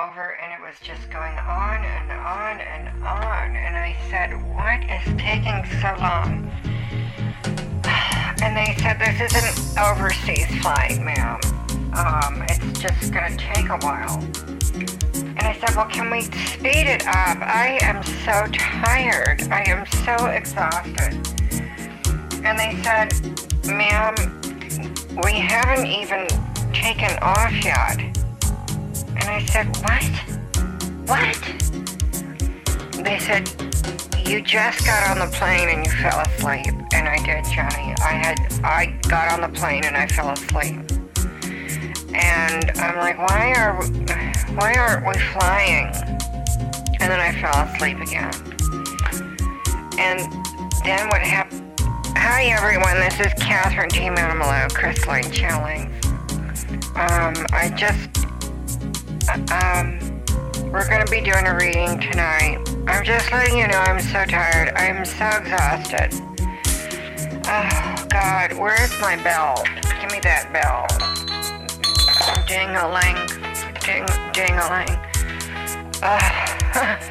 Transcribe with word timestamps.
over 0.00 0.38
and 0.42 0.52
it 0.52 0.60
was 0.64 0.76
just 0.80 1.10
going 1.10 1.36
on 1.38 1.84
and 1.84 2.10
on 2.12 2.60
and 2.60 2.88
on. 3.04 3.56
And 3.56 3.76
I 3.76 3.94
said, 4.08 4.32
What 4.56 4.80
is 4.88 5.04
taking 5.20 5.64
so 5.80 5.94
long? 6.00 6.50
And 8.42 8.56
they 8.56 8.74
said, 8.80 8.98
This 8.98 9.20
is 9.20 9.34
an 9.36 9.84
overseas 9.84 10.46
flight, 10.62 10.98
ma'am. 11.02 11.38
Um, 11.92 12.42
it's 12.48 12.80
just 12.80 13.12
going 13.12 13.36
to 13.36 13.44
take 13.52 13.68
a 13.68 13.76
while. 13.78 14.18
And 15.20 15.40
I 15.40 15.58
said, 15.60 15.76
Well, 15.76 15.88
can 15.88 16.10
we 16.10 16.22
speed 16.22 16.86
it 16.88 17.06
up? 17.06 17.36
I 17.42 17.78
am 17.82 18.02
so 18.02 18.46
tired. 18.52 19.42
I 19.50 19.64
am 19.68 19.84
so 20.06 20.26
exhausted. 20.26 21.12
And 22.42 22.58
they 22.58 22.80
said, 22.82 23.12
Ma'am, 23.66 24.14
we 25.22 25.32
haven't 25.32 25.86
even 25.86 26.26
taken 26.72 27.18
off 27.20 27.52
yet. 27.62 28.09
I 29.30 29.44
said, 29.46 29.68
What? 29.76 30.02
What? 31.08 31.38
They 33.04 33.18
said, 33.20 33.48
You 34.26 34.42
just 34.42 34.84
got 34.84 35.08
on 35.10 35.20
the 35.20 35.30
plane 35.36 35.68
and 35.68 35.86
you 35.86 35.92
fell 35.92 36.20
asleep. 36.20 36.74
And 36.92 37.08
I 37.08 37.16
did, 37.24 37.44
Johnny. 37.44 37.94
I 38.02 38.12
had 38.12 38.38
I 38.64 38.98
got 39.08 39.32
on 39.32 39.40
the 39.40 39.56
plane 39.56 39.84
and 39.84 39.96
I 39.96 40.08
fell 40.08 40.30
asleep. 40.30 40.80
And 42.12 42.72
I'm 42.78 42.96
like, 42.96 43.18
why 43.18 43.54
are 43.56 43.80
why 44.56 44.74
aren't 44.74 45.06
we 45.06 45.14
flying? 45.32 45.86
And 46.98 47.10
then 47.10 47.20
I 47.20 47.32
fell 47.40 47.54
asleep 47.68 48.00
again. 48.00 48.34
And 49.96 50.20
then 50.84 51.08
what 51.08 51.22
happened? 51.22 51.80
Hi 52.16 52.46
everyone, 52.46 52.96
this 52.96 53.20
is 53.20 53.32
Catherine 53.40 53.90
G. 53.90 54.00
Manamalo, 54.00 54.74
Chris 54.74 55.06
Lane 55.06 55.30
Chilling. 55.30 55.86
Um, 56.96 57.46
I 57.52 57.72
just 57.76 58.19
um, 59.30 59.98
we're 60.72 60.88
to 61.04 61.10
be 61.10 61.20
doing 61.20 61.46
a 61.46 61.54
reading 61.54 62.00
tonight. 62.00 62.58
I'm 62.88 63.04
just 63.04 63.30
letting 63.30 63.56
you 63.56 63.68
know 63.68 63.78
I'm 63.78 64.00
so 64.00 64.24
tired. 64.24 64.70
I'm 64.70 65.04
so 65.04 65.26
exhausted. 65.26 66.10
Oh, 67.46 68.06
God, 68.08 68.58
where's 68.58 68.90
my 69.00 69.16
bell? 69.22 69.62
Give 70.00 70.10
me 70.10 70.18
that 70.20 70.50
bell. 70.52 70.86
Ding-a-ling. 72.46 73.28
Ding, 73.84 74.06
ding-a-ling. 74.32 74.98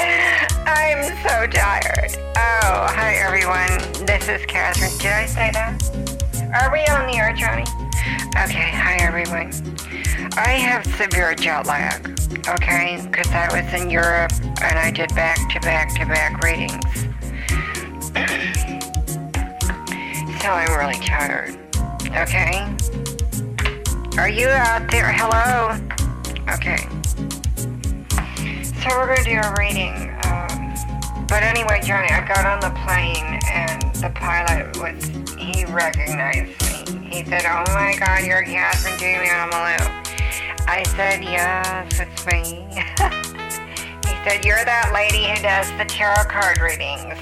Uh, 0.00 0.34
I'm 0.66 1.04
so 1.22 1.46
tired. 1.46 2.16
Oh, 2.36 2.86
hi 2.90 3.14
everyone. 3.14 4.06
This 4.06 4.28
is 4.28 4.44
Catherine. 4.46 4.96
Did 4.98 5.12
I 5.12 5.26
say 5.26 5.50
that? 5.52 5.80
Are 6.54 6.72
we 6.72 6.80
on 6.86 7.06
the 7.06 7.16
air, 7.16 7.32
Johnny? 7.32 7.64
Okay, 8.36 8.70
hi 8.70 8.96
everyone. 9.00 9.50
I 10.36 10.50
have 10.52 10.84
severe 10.96 11.34
jet 11.34 11.66
lag, 11.66 12.06
okay? 12.48 13.00
Because 13.02 13.26
I 13.32 13.48
was 13.50 13.72
in 13.80 13.88
Europe 13.90 14.32
and 14.62 14.78
I 14.78 14.90
did 14.90 15.14
back 15.14 15.38
to 15.50 15.60
back 15.60 15.94
to 15.94 16.04
back 16.06 16.42
readings. 16.44 16.84
so 20.42 20.50
I'm 20.50 20.70
really 20.78 20.98
tired, 21.04 21.56
okay? 22.16 22.66
Are 24.18 24.28
you 24.28 24.48
out 24.48 24.90
there? 24.90 25.10
Hello? 25.10 25.72
Okay. 26.54 26.86
So 28.62 28.88
we're 28.96 29.06
going 29.06 29.18
to 29.18 29.24
do 29.24 29.38
a 29.38 29.54
reading. 29.58 30.14
Um, 30.24 30.74
but 31.26 31.42
anyway, 31.42 31.80
Johnny, 31.82 32.10
I 32.10 32.20
got 32.28 32.44
on 32.46 32.60
the 32.60 32.70
plane 32.84 33.40
and 33.50 33.82
the 33.96 34.10
pilot 34.14 34.76
was, 34.78 35.10
he 35.36 35.64
recognized 35.64 36.60
me. 36.62 36.77
He 37.10 37.24
said, 37.24 37.42
Oh 37.46 37.64
my 37.72 37.96
God, 37.98 38.24
you're 38.24 38.42
Catherine 38.42 39.28
Amalou. 39.28 39.80
I 40.68 40.82
said, 40.96 41.22
Yes, 41.22 42.00
it's 42.00 42.26
me. 42.26 42.66
he 44.08 44.14
said, 44.28 44.44
You're 44.44 44.64
that 44.64 44.90
lady 44.92 45.28
who 45.28 45.40
does 45.42 45.70
the 45.78 45.84
tarot 45.84 46.28
card 46.28 46.60
readings. 46.60 47.18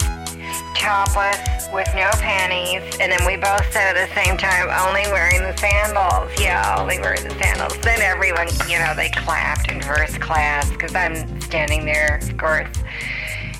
Topless, 0.74 1.38
with 1.72 1.88
no 1.94 2.10
panties. 2.18 2.82
And 3.00 3.10
then 3.10 3.24
we 3.26 3.36
both 3.36 3.70
said 3.72 3.96
at 3.96 4.08
the 4.08 4.14
same 4.14 4.36
time, 4.36 4.68
only 4.86 5.10
wearing 5.12 5.42
the 5.42 5.56
sandals. 5.56 6.30
Yeah, 6.40 6.76
only 6.78 6.98
wearing 6.98 7.22
the 7.22 7.34
sandals. 7.38 7.78
Then 7.78 8.00
everyone, 8.00 8.48
you 8.68 8.78
know, 8.78 8.94
they 8.94 9.10
clapped 9.10 9.70
in 9.70 9.80
first 9.80 10.20
class 10.20 10.68
because 10.70 10.94
I'm 10.94 11.40
standing 11.40 11.84
there, 11.84 12.18
of 12.22 12.36
course, 12.36 12.68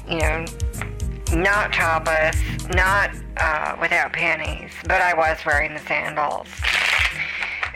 you 0.09 0.19
know, 0.19 0.45
not 1.33 1.73
topless, 1.73 2.37
not 2.75 3.11
uh, 3.37 3.77
without 3.81 4.13
panties, 4.13 4.71
but 4.85 5.01
I 5.01 5.15
was 5.15 5.39
wearing 5.45 5.75
the 5.75 5.81
sandals. 5.81 6.49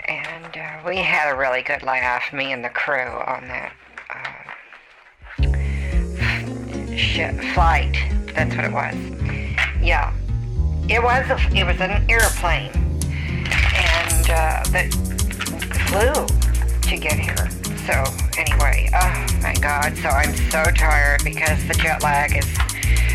And 0.08 0.56
uh, 0.56 0.80
we 0.86 0.96
had 0.96 1.32
a 1.32 1.36
really 1.36 1.62
good 1.62 1.82
laugh, 1.82 2.32
me 2.32 2.52
and 2.52 2.64
the 2.64 2.68
crew, 2.70 3.00
on 3.00 3.48
that 3.48 3.72
uh, 4.10 4.50
flight. 7.54 7.96
That's 8.34 8.56
what 8.56 8.64
it 8.64 8.72
was. 8.72 8.94
Yeah, 9.82 10.12
it 10.88 11.02
was. 11.02 11.28
A, 11.30 11.38
it 11.56 11.64
was 11.64 11.80
an 11.80 12.10
airplane, 12.10 12.72
and 13.74 14.30
uh, 14.30 14.62
that 14.70 14.92
flew 15.86 16.26
to 16.88 16.96
get 16.96 17.18
here. 17.18 17.50
So 17.86 18.04
anyway, 18.38 18.88
oh 18.94 19.26
my 19.42 19.54
God! 19.60 19.96
So 19.98 20.08
I'm 20.08 20.34
so 20.50 20.64
tired 20.72 21.22
because 21.24 21.66
the 21.68 21.74
jet 21.74 22.02
lag 22.02 22.36
is 22.36 22.46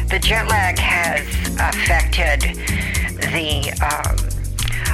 the 0.09 0.19
jet 0.19 0.47
lag 0.47 0.77
has 0.77 1.21
affected 1.59 2.41
the 3.31 3.71
um, 3.81 4.15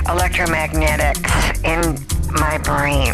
electromagnetics 0.08 1.64
in 1.64 1.98
my 2.34 2.58
brain. 2.60 3.14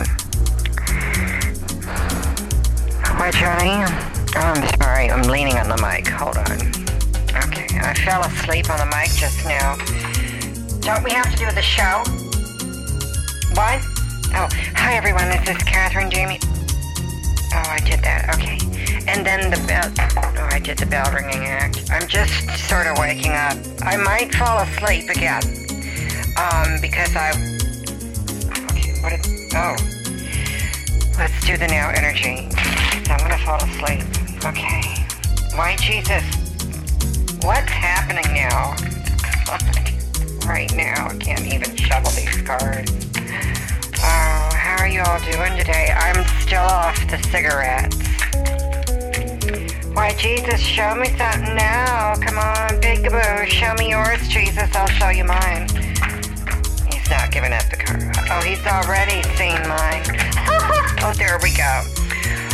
What, 3.18 3.34
Johnny? 3.34 3.84
Oh, 4.35 4.53
I'm 4.53 4.68
sorry, 4.80 5.09
I'm 5.09 5.24
leaning 5.24 5.58
on 5.58 5.69
the 5.69 5.78
mic. 5.81 6.08
Hold 6.08 6.38
on. 6.38 6.52
Okay, 7.50 7.80
I 7.80 7.94
fell 8.06 8.22
asleep 8.22 8.69
on 8.69 8.78
the 8.78 8.85
mic 8.96 9.09
just 9.16 9.46
now. 9.46 9.75
Don't 10.81 11.03
we 11.03 11.12
have 11.12 11.31
to 11.31 11.38
do 11.38 11.52
the 11.52 11.62
show? 11.62 12.03
What? 13.56 13.81
Oh, 14.35 14.47
hi 14.75 14.96
everyone, 14.96 15.29
this 15.29 15.50
is 15.50 15.58
Catherine 15.64 16.12
Jamie. 16.12 16.40
Oh, 17.53 17.69
I 17.69 17.79
did 17.84 18.02
that. 18.03 18.35
Okay. 18.35 18.77
And 19.07 19.25
then 19.25 19.50
the 19.50 19.66
bell. 19.68 19.91
Oh, 20.18 20.50
I 20.51 20.59
did 20.59 20.78
the 20.78 20.85
bell 20.85 21.12
ringing 21.13 21.45
act. 21.45 21.90
I'm 21.90 22.07
just 22.07 22.50
sort 22.68 22.88
of 22.88 22.97
waking 22.97 23.31
up. 23.31 23.57
I 23.81 23.95
might 23.95 24.35
fall 24.35 24.59
asleep 24.59 25.09
again. 25.09 25.41
Um, 26.38 26.79
because 26.81 27.16
I. 27.16 27.31
Okay, 28.72 29.01
what 29.01 29.13
is. 29.13 29.53
Oh. 29.56 29.75
Let's 31.17 31.46
do 31.47 31.57
the 31.57 31.67
now 31.67 31.90
energy. 31.90 32.47
I'm 33.09 33.17
gonna 33.17 33.40
fall 33.40 33.57
asleep. 33.63 34.03
Okay. 34.46 34.81
Why, 35.56 35.75
Jesus? 35.78 36.23
What's 37.41 37.72
happening 37.72 38.31
now? 38.34 38.75
right 40.47 40.72
now, 40.75 41.07
I 41.07 41.17
can't 41.17 41.46
even 41.47 41.75
shovel 41.75 42.12
these 42.12 42.41
cards. 42.44 42.91
Oh, 44.00 44.50
how 44.53 44.75
are 44.79 44.88
you 44.88 45.01
all 45.01 45.19
doing 45.19 45.57
today? 45.57 45.91
I'm 45.96 46.23
still 46.41 46.62
off 46.62 47.00
the 47.09 47.17
cigarettes. 47.29 47.97
Why, 49.97 50.13
Jesus, 50.13 50.62
show 50.62 50.94
me 50.94 51.08
something 51.18 51.56
now. 51.56 52.13
Come 52.22 52.38
on, 52.38 52.80
peekaboo. 52.81 53.47
Show 53.47 53.74
me 53.80 53.90
yours, 53.90 54.28
Jesus. 54.28 54.69
I'll 54.75 54.85
show 54.85 55.09
you 55.09 55.24
mine. 55.24 55.68
He's 56.85 57.09
not 57.09 57.31
giving 57.31 57.52
up 57.52 57.66
the 57.72 57.78
card. 57.84 58.16
Oh, 58.30 58.40
he's 58.46 58.63
already 58.68 59.24
seen 59.34 59.58
mine. 59.68 60.06
oh, 61.02 61.13
there 61.18 61.40
we 61.41 61.50
go. 61.50 61.81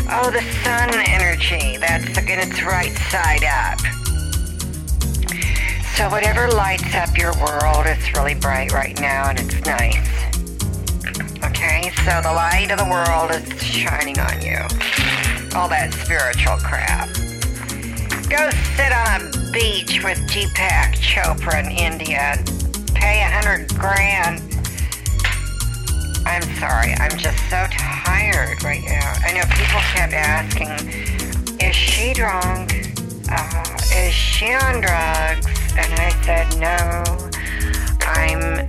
Oh, 0.08 0.31
the 0.31 0.42
sun 0.64 0.90
energy. 1.06 1.76
That's 1.76 2.18
and 2.18 2.30
it's 2.30 2.64
right 2.64 2.94
side 3.12 3.44
up. 3.44 3.80
So 5.98 6.10
whatever 6.10 6.48
lights 6.50 6.96
up 6.96 7.18
your 7.18 7.34
world, 7.34 7.88
it's 7.88 8.14
really 8.16 8.36
bright 8.36 8.72
right 8.72 8.98
now 9.02 9.28
and 9.28 9.38
it's 9.42 9.60
nice. 9.66 10.08
Okay, 11.44 11.92
so 12.06 12.22
the 12.24 12.31
light 12.31 12.72
of 12.72 12.80
the 12.80 12.88
world 12.90 13.31
is 13.31 13.62
shining 13.62 14.18
on 14.18 14.42
you. 14.42 14.60
All 15.57 15.68
that 15.68 15.92
spiritual 15.92 16.56
crap. 16.60 17.10
Go 18.33 18.50
sit 18.50 18.91
on 18.91 19.27
a 19.27 19.51
beach 19.51 20.03
with 20.03 20.18
Deepak 20.27 20.95
Chopra 20.95 21.63
in 21.63 21.69
India 21.69 22.18
and 22.18 22.95
pay 22.95 23.21
a 23.21 23.30
hundred 23.30 23.69
grand. 23.77 24.41
I'm 26.25 26.41
sorry, 26.57 26.94
I'm 26.94 27.15
just 27.15 27.38
so 27.51 27.68
tired 27.69 28.63
right 28.63 28.81
now. 28.85 29.13
I 29.24 29.33
know 29.33 29.44
people 29.53 29.80
kept 29.94 30.13
asking, 30.13 30.71
is 31.59 31.75
she 31.75 32.13
drunk? 32.13 32.74
Uh, 33.30 33.77
is 33.94 34.12
she 34.15 34.51
on 34.51 34.81
drugs? 34.81 35.45
And 35.77 35.94
I 35.94 36.09
said, 36.24 36.57
no, 36.57 37.30
I'm, 38.01 38.65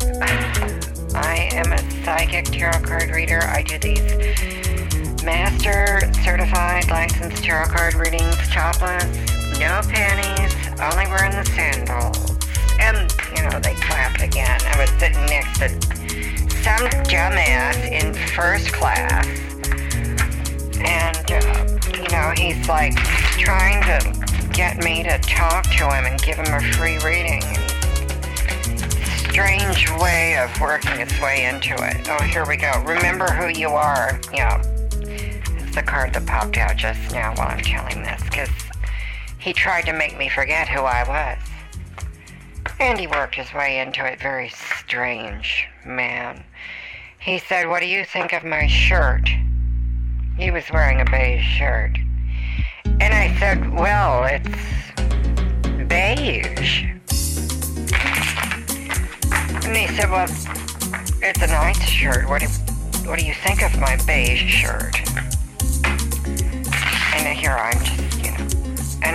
I 1.15 1.49
am 1.53 1.73
a 1.73 2.05
psychic 2.05 2.45
tarot 2.53 2.83
card 2.83 3.09
reader. 3.09 3.41
I 3.43 3.63
do 3.63 3.79
these 3.79 5.23
master 5.25 6.01
certified 6.23 6.91
licensed 6.91 7.43
tarot 7.43 7.69
card 7.69 7.95
readings, 7.95 8.37
topless, 8.51 9.44
no 9.59 9.81
panties, 9.89 10.55
only 10.81 11.07
wearing 11.07 11.33
the 11.33 11.45
sandals. 11.55 12.19
And, 12.81 13.11
you 13.37 13.43
know, 13.49 13.61
they 13.61 13.75
clapped 13.75 14.21
again. 14.23 14.61
I 14.63 14.79
was 14.79 14.91
sitting 14.99 15.25
next 15.27 15.59
to 15.59 15.69
some 16.63 16.89
dumbass 17.05 17.91
in 17.91 18.15
first 18.35 18.73
class. 18.73 19.27
And, 20.81 21.31
uh, 21.31 21.79
you 21.97 22.09
know, 22.11 22.33
he's 22.37 22.69
like 22.69 22.95
trying 23.39 23.83
to 23.85 24.51
get 24.53 24.79
me 24.79 25.03
to 25.03 25.19
talk 25.19 25.65
to 25.65 25.91
him 25.91 26.05
and 26.05 26.21
give 26.21 26.37
him 26.37 26.53
a 26.53 26.61
free 26.73 26.99
reading. 26.99 27.43
Strange 29.31 29.91
way 29.99 30.37
of 30.39 30.61
working 30.61 31.01
its 31.01 31.19
way 31.21 31.47
into 31.47 31.75
it. 31.75 32.09
Oh, 32.09 32.23
here 32.23 32.47
we 32.47 32.57
go. 32.57 32.71
Remember 32.85 33.27
who 33.27 33.49
you 33.49 33.69
are. 33.69 34.21
Yeah. 34.33 34.63
It's 35.01 35.75
the 35.75 35.83
card 35.83 36.13
that 36.15 36.27
popped 36.27 36.57
out 36.57 36.77
just 36.77 37.13
now 37.13 37.35
while 37.35 37.49
I'm 37.49 37.61
telling 37.61 38.03
this, 38.03 38.23
because 38.25 38.49
he 39.45 39.53
tried 39.53 39.85
to 39.85 39.93
make 39.93 40.17
me 40.17 40.31
forget 40.31 40.67
who 40.67 40.81
I 40.81 41.05
was. 41.07 41.39
And 42.81 42.99
he 42.99 43.07
worked 43.07 43.35
his 43.35 43.53
way 43.53 43.79
into 43.79 44.03
it 44.07 44.19
very 44.19 44.49
strange, 44.49 45.67
man. 45.85 46.43
He 47.19 47.39
said, 47.39 47.69
What 47.69 47.81
do 47.81 47.87
you 47.87 48.07
think 48.07 48.33
of 48.33 48.43
my 48.43 48.67
shirt? 48.67 49.29
He 50.39 50.51
was 50.51 50.65
wearing 50.73 51.03
a 51.03 51.05
beige 51.05 51.45
shirt. 51.45 51.99
And 52.87 53.13
I 53.13 53.37
said, 53.39 53.71
Well, 53.75 54.25
it's 54.25 54.49
beige. 55.89 56.85
And 59.67 59.77
he 59.77 59.87
said, 59.89 60.11
Well, 60.11 60.25
it's 61.23 61.43
a 61.43 61.49
nice 61.49 61.85
shirt. 61.85 62.27
What 62.31 62.41
do, 62.41 62.47
what 63.07 63.19
do 63.19 63.27
you 63.27 63.35
think 63.35 63.63
of 63.63 63.79
my 63.79 63.99
beige 64.07 64.41
shirt? 64.41 64.97
And 67.15 67.39
here 67.39 67.51
I'm 67.51 67.79
just, 67.85 68.04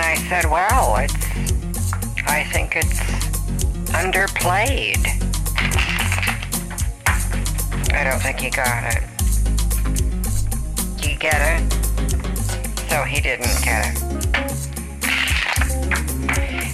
I 0.09 0.15
said, 0.15 0.45
Well, 0.45 0.97
it's, 0.97 1.13
I 2.25 2.44
think 2.51 2.75
it's 2.75 3.00
underplayed. 3.94 5.06
I 7.94 8.03
don't 8.03 8.19
think 8.19 8.39
he 8.39 8.50
got 8.50 8.95
it. 8.95 9.03
You 11.07 11.15
get 11.15 11.61
it? 11.61 11.73
So 12.89 13.03
he 13.03 13.21
didn't 13.21 13.53
get 13.63 13.85
it. 13.85 14.01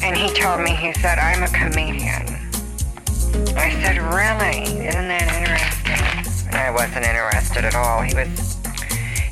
And 0.01 0.15
he 0.15 0.29
told 0.33 0.61
me, 0.61 0.71
he 0.71 0.93
said, 0.93 1.19
I'm 1.19 1.43
a 1.43 1.47
comedian. 1.47 2.39
I 3.57 3.69
said, 3.83 3.97
really? 3.97 4.87
Isn't 4.87 5.09
that 5.09 5.27
interesting? 5.35 6.47
And 6.47 6.55
I 6.55 6.71
wasn't 6.71 7.05
interested 7.05 7.65
at 7.65 7.75
all. 7.75 8.01
He 8.01 8.15
was, 8.15 8.57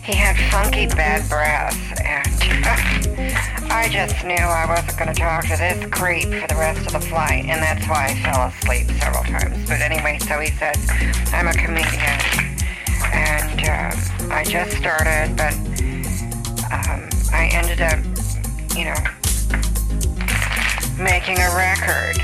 he 0.03 0.13
had 0.13 0.35
funky 0.51 0.88
bad 0.88 1.29
breath 1.29 2.01
and 2.01 2.27
ah, 2.65 3.02
I 3.73 3.89
just 3.89 4.23
knew 4.23 4.35
I 4.35 4.67
wasn't 4.69 4.97
going 4.99 5.11
to 5.11 5.19
talk 5.19 5.47
to 5.47 5.57
this 5.57 5.83
creep 5.89 6.29
for 6.29 6.45
the 6.45 6.53
rest 6.53 6.85
of 6.85 6.93
the 6.93 6.99
flight, 6.99 7.45
and 7.49 7.59
that's 7.59 7.87
why 7.89 8.05
I 8.05 8.13
fell 8.21 8.45
asleep 8.45 8.85
several 9.01 9.23
times. 9.23 9.67
But 9.67 9.81
anyway, 9.81 10.19
so 10.19 10.39
he 10.39 10.51
said, 10.51 10.77
I'm 11.33 11.47
a 11.47 11.53
comedian, 11.53 12.19
and 13.09 13.59
um, 13.65 13.97
I 14.31 14.43
just 14.45 14.77
started, 14.77 15.35
but 15.35 15.55
um, 16.69 17.09
I 17.33 17.49
ended 17.51 17.81
up, 17.81 17.97
you 18.77 18.85
know, 18.85 19.01
making 21.01 21.41
a 21.41 21.49
record. 21.57 22.21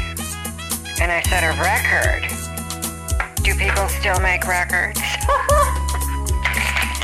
And 1.02 1.10
I 1.12 1.24
said, 1.25 1.42
a 1.42 1.57
record? 1.57 2.30
Do 3.42 3.56
people 3.56 3.90
still 3.90 4.19
make 4.19 4.45
records? 4.45 5.02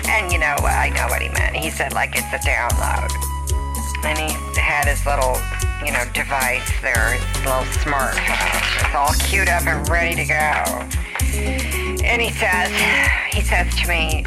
and 0.07 0.31
you 0.31 0.37
know, 0.37 0.53
I 0.61 0.91
know 0.93 1.07
what 1.07 1.23
he 1.23 1.29
meant. 1.29 1.55
He 1.55 1.71
said, 1.71 1.93
like, 1.93 2.11
it's 2.13 2.31
a 2.31 2.37
download 2.47 3.24
and 4.05 4.17
he 4.17 4.59
had 4.59 4.85
his 4.87 5.05
little, 5.05 5.37
you 5.83 5.91
know, 5.91 6.05
device 6.13 6.69
there, 6.81 7.13
his 7.13 7.45
little 7.45 7.65
smartphone. 7.81 8.85
It's 8.85 8.95
all 8.95 9.13
queued 9.27 9.49
up 9.49 9.65
and 9.65 9.87
ready 9.89 10.15
to 10.15 10.25
go. 10.25 10.63
And 12.05 12.21
he 12.21 12.31
says, 12.31 12.71
he 13.33 13.41
says 13.41 13.73
to 13.81 13.87
me, 13.87 14.25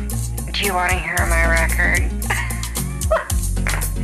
do 0.52 0.64
you 0.64 0.74
want 0.74 0.90
to 0.90 0.98
hear 0.98 1.16
my 1.30 1.46
record? 1.46 2.02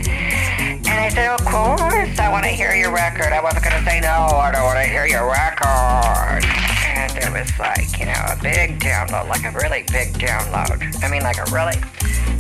and 0.06 0.88
I 0.88 1.08
said, 1.08 1.28
of 1.34 1.44
course, 1.44 2.18
I 2.18 2.28
want 2.30 2.44
to 2.44 2.50
hear 2.50 2.74
your 2.74 2.92
record. 2.94 3.32
I 3.32 3.42
wasn't 3.42 3.64
going 3.64 3.76
to 3.76 3.84
say, 3.84 4.00
no, 4.00 4.08
I 4.08 4.52
don't 4.52 4.64
want 4.64 4.78
to 4.78 4.84
hear 4.84 5.06
your 5.06 5.26
record. 5.26 6.44
And 6.86 7.10
it 7.18 7.32
was 7.32 7.58
like, 7.58 7.98
you 7.98 8.06
know, 8.06 8.24
a 8.30 8.38
big 8.40 8.78
download, 8.78 9.28
like 9.28 9.44
a 9.44 9.50
really 9.50 9.82
big 9.90 10.14
download. 10.14 11.02
I 11.02 11.10
mean, 11.10 11.22
like 11.22 11.38
a 11.38 11.50
really 11.50 11.76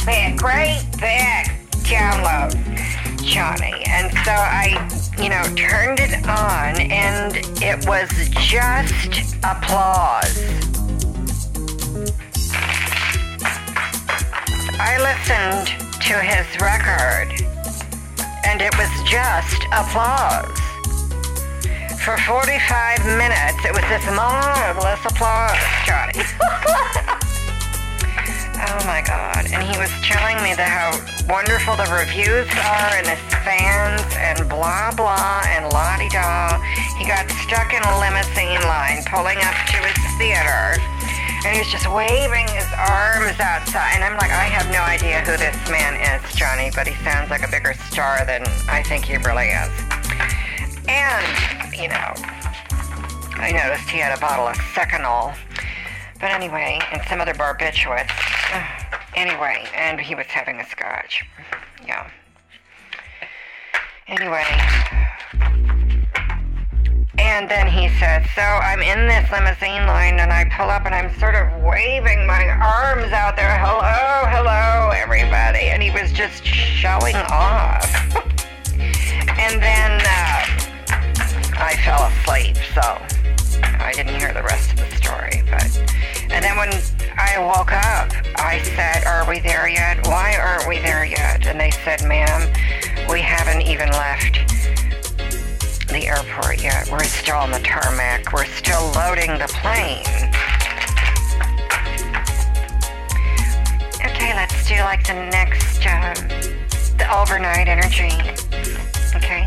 big, 0.06 0.38
great 0.38 0.84
big 1.00 1.50
download. 1.84 2.54
Johnny. 3.24 3.82
And 3.88 4.12
so 4.24 4.32
I, 4.32 4.76
you 5.18 5.28
know, 5.28 5.42
turned 5.56 6.00
it 6.00 6.14
on 6.28 6.80
and 6.80 7.36
it 7.62 7.86
was 7.88 8.10
just 8.38 9.36
applause. 9.42 10.38
I 14.78 14.98
listened 15.00 15.68
to 16.02 16.14
his 16.20 16.46
record 16.60 17.32
and 18.46 18.60
it 18.60 18.76
was 18.76 18.90
just 19.08 19.64
applause. 19.72 20.60
For 22.04 22.18
45 22.18 23.06
minutes, 23.16 23.64
it 23.64 23.72
was 23.72 23.84
this 23.88 24.04
marvelous 24.14 25.00
applause, 25.06 25.58
Johnny. 25.86 26.20
Oh 28.64 28.80
my 28.88 29.04
god. 29.04 29.44
And 29.52 29.60
he 29.60 29.76
was 29.76 29.92
telling 30.00 30.40
me 30.40 30.56
that 30.56 30.72
how 30.72 30.96
wonderful 31.28 31.76
the 31.76 31.84
reviews 31.92 32.48
are 32.64 32.92
and 32.96 33.04
his 33.04 33.20
fans 33.44 34.00
and 34.16 34.40
blah 34.48 34.88
blah 34.96 35.44
and 35.52 35.68
la 35.68 36.00
di 36.00 36.08
da. 36.08 36.56
He 36.96 37.04
got 37.04 37.28
stuck 37.44 37.76
in 37.76 37.84
a 37.84 37.92
limousine 38.00 38.64
line 38.64 39.04
pulling 39.04 39.36
up 39.44 39.56
to 39.68 39.78
his 39.84 40.00
theater. 40.16 40.80
And 41.44 41.52
he 41.52 41.60
was 41.60 41.68
just 41.68 41.84
waving 41.92 42.48
his 42.56 42.68
arms 42.72 43.36
outside. 43.36 44.00
And 44.00 44.04
I'm 44.04 44.16
like, 44.16 44.32
I 44.32 44.48
have 44.48 44.64
no 44.72 44.80
idea 44.80 45.20
who 45.28 45.36
this 45.36 45.56
man 45.68 46.00
is, 46.00 46.24
Johnny, 46.32 46.72
but 46.72 46.88
he 46.88 46.96
sounds 47.04 47.28
like 47.28 47.44
a 47.44 47.50
bigger 47.52 47.76
star 47.92 48.24
than 48.24 48.48
I 48.64 48.80
think 48.80 49.04
he 49.04 49.20
really 49.20 49.52
is. 49.52 49.72
And, 50.88 51.24
you 51.76 51.92
know, 51.92 52.16
I 53.36 53.52
noticed 53.52 53.92
he 53.92 54.00
had 54.00 54.16
a 54.16 54.20
bottle 54.24 54.48
of 54.48 54.56
Seconal. 54.72 55.36
But 56.18 56.32
anyway, 56.32 56.80
and 56.92 57.02
some 57.10 57.20
other 57.20 57.34
barbiturates. 57.34 58.23
anyway, 59.16 59.66
and 59.74 60.00
he 60.00 60.14
was 60.14 60.26
having 60.26 60.60
a 60.60 60.66
scotch. 60.66 61.24
Yeah. 61.86 62.10
Anyway. 64.06 64.44
And 67.18 67.48
then 67.48 67.66
he 67.66 67.88
said, 68.00 68.26
So 68.34 68.42
I'm 68.42 68.80
in 68.80 69.06
this 69.06 69.30
limousine 69.30 69.86
line 69.86 70.18
and 70.18 70.32
I 70.32 70.44
pull 70.56 70.68
up 70.68 70.84
and 70.84 70.94
I'm 70.94 71.16
sort 71.18 71.34
of 71.34 71.62
waving 71.62 72.26
my 72.26 72.48
arms 72.48 73.12
out 73.12 73.36
there. 73.36 73.56
Hello, 73.58 74.28
hello, 74.28 74.90
everybody. 74.90 75.70
And 75.70 75.82
he 75.82 75.90
was 75.90 76.12
just 76.12 76.44
showing 76.44 77.16
off. 77.30 77.86
and 79.38 79.62
then 79.62 80.00
uh, 80.00 80.44
I 81.56 81.76
fell 81.84 82.06
asleep, 82.08 82.56
so 82.74 83.13
I 83.84 83.92
didn't 83.92 84.18
hear 84.18 84.32
the 84.32 84.42
rest 84.42 84.70
of 84.72 84.78
the 84.78 84.96
story. 84.96 85.42
But 85.50 85.68
and 86.30 86.42
then 86.42 86.56
when 86.56 86.70
I 87.16 87.38
woke 87.38 87.72
up, 87.72 88.10
I 88.36 88.62
said, 88.74 89.04
Are 89.04 89.28
we 89.28 89.40
there 89.40 89.68
yet? 89.68 90.06
Why 90.06 90.36
aren't 90.36 90.66
we 90.66 90.78
there 90.78 91.04
yet? 91.04 91.46
And 91.46 91.60
they 91.60 91.70
said, 91.70 92.02
Ma'am, 92.08 92.50
we 93.08 93.20
haven't 93.20 93.62
even 93.62 93.90
left 93.90 94.34
the 95.88 96.08
airport 96.08 96.62
yet. 96.62 96.90
We're 96.90 97.04
still 97.04 97.36
on 97.36 97.52
the 97.52 97.60
tarmac. 97.60 98.32
We're 98.32 98.46
still 98.46 98.90
loading 98.96 99.38
the 99.38 99.46
plane. 99.62 100.02
Okay, 104.04 104.34
let's 104.34 104.66
do 104.66 104.74
like 104.80 105.06
the 105.06 105.14
next, 105.30 105.86
um, 105.86 106.14
the 106.98 107.06
overnight 107.14 107.68
energy. 107.68 108.10
Okay? 109.14 109.46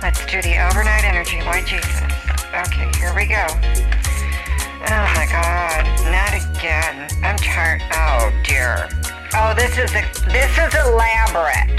Let's 0.00 0.24
do 0.26 0.40
the 0.40 0.64
overnight 0.70 1.04
energy. 1.04 1.38
Why, 1.38 1.62
Jesus? 1.62 2.07
Okay, 2.54 2.90
here 2.98 3.14
we 3.14 3.26
go. 3.26 3.46
Oh 4.90 5.06
my 5.14 5.28
god, 5.30 5.84
not 6.10 6.32
again. 6.32 7.06
I'm 7.22 7.36
tired. 7.36 7.82
Oh 7.92 8.32
dear. 8.42 8.88
Oh, 9.34 9.52
this 9.54 9.76
is 9.76 9.90
a, 9.90 10.02
this 10.30 10.50
is 10.56 10.74
elaborate. 10.86 11.78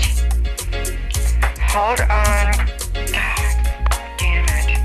Hold 1.74 2.02
on. 2.02 2.54
God 3.12 3.50
damn 4.20 4.46
it. 4.46 4.78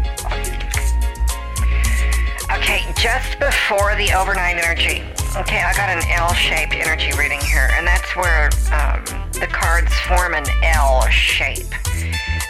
Okay, 2.50 2.80
just 2.96 3.38
before 3.38 3.94
the 3.96 4.10
overnight 4.16 4.56
energy. 4.56 5.02
Okay, 5.36 5.60
I 5.60 5.74
got 5.76 5.90
an 5.90 6.02
L-shaped 6.10 6.72
energy 6.72 7.12
reading 7.18 7.40
here, 7.40 7.68
and 7.74 7.86
that's 7.86 8.16
where 8.16 8.46
um, 8.72 9.04
the 9.32 9.48
cards 9.52 9.92
form 10.08 10.32
an 10.32 10.46
L 10.62 11.06
shape. 11.10 11.68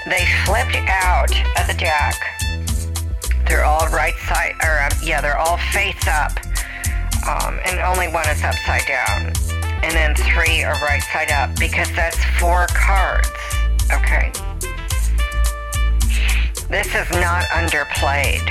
They 0.06 0.24
flipped 0.46 0.76
out 0.86 1.32
of 1.58 1.66
the 1.66 1.74
deck 1.76 2.14
they're 3.46 3.64
all 3.64 3.88
right 3.88 4.14
side, 4.26 4.54
or 4.62 4.82
um, 4.82 4.90
yeah, 5.02 5.20
they're 5.20 5.38
all 5.38 5.58
face 5.72 6.06
up, 6.08 6.32
um, 7.28 7.58
and 7.64 7.78
only 7.80 8.08
one 8.08 8.28
is 8.28 8.42
upside 8.42 8.86
down, 8.86 9.32
and 9.82 9.92
then 9.92 10.14
three 10.14 10.62
are 10.62 10.74
right 10.80 11.02
side 11.02 11.30
up 11.30 11.54
because 11.58 11.90
that's 11.92 12.18
four 12.38 12.66
cards. 12.68 13.28
Okay. 13.92 14.32
This 16.68 16.88
is 16.94 17.10
not 17.20 17.44
underplayed. 17.44 18.42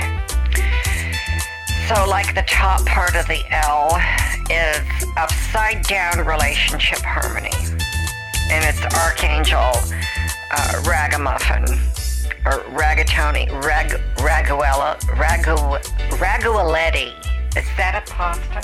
So, 1.88 2.08
like 2.08 2.34
the 2.34 2.44
top 2.46 2.86
part 2.86 3.14
of 3.16 3.26
the 3.26 3.42
L 3.50 4.00
is 4.50 4.80
upside 5.16 5.82
down 5.84 6.24
relationship 6.24 7.00
harmony, 7.00 7.52
and 8.50 8.64
it's 8.64 8.80
Archangel 8.94 9.72
uh, 10.50 10.82
Ragamuffin 10.86 11.83
or 12.46 12.60
Ragatoni, 12.74 13.50
Rag, 13.64 13.90
Raguela, 14.16 14.98
Ragu, 15.16 15.56
Ragualetti. 16.18 17.12
Is 17.56 17.64
that 17.76 18.02
a 18.06 18.12
pasta? 18.12 18.58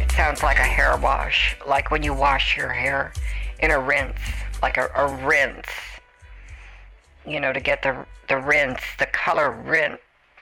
It 0.00 0.12
sounds 0.12 0.42
like 0.42 0.58
a 0.58 0.62
hair 0.62 0.96
wash, 0.98 1.56
like 1.66 1.90
when 1.90 2.02
you 2.02 2.12
wash 2.12 2.56
your 2.56 2.68
hair 2.68 3.12
in 3.60 3.70
a 3.70 3.80
rinse, 3.80 4.18
like 4.60 4.76
a, 4.76 4.90
a 4.94 5.14
rinse. 5.26 5.68
You 7.26 7.40
know, 7.40 7.52
to 7.52 7.60
get 7.60 7.82
the 7.82 8.04
the 8.28 8.36
rinse, 8.36 8.80
the 8.98 9.06
color 9.06 9.52
rinse. 9.52 10.00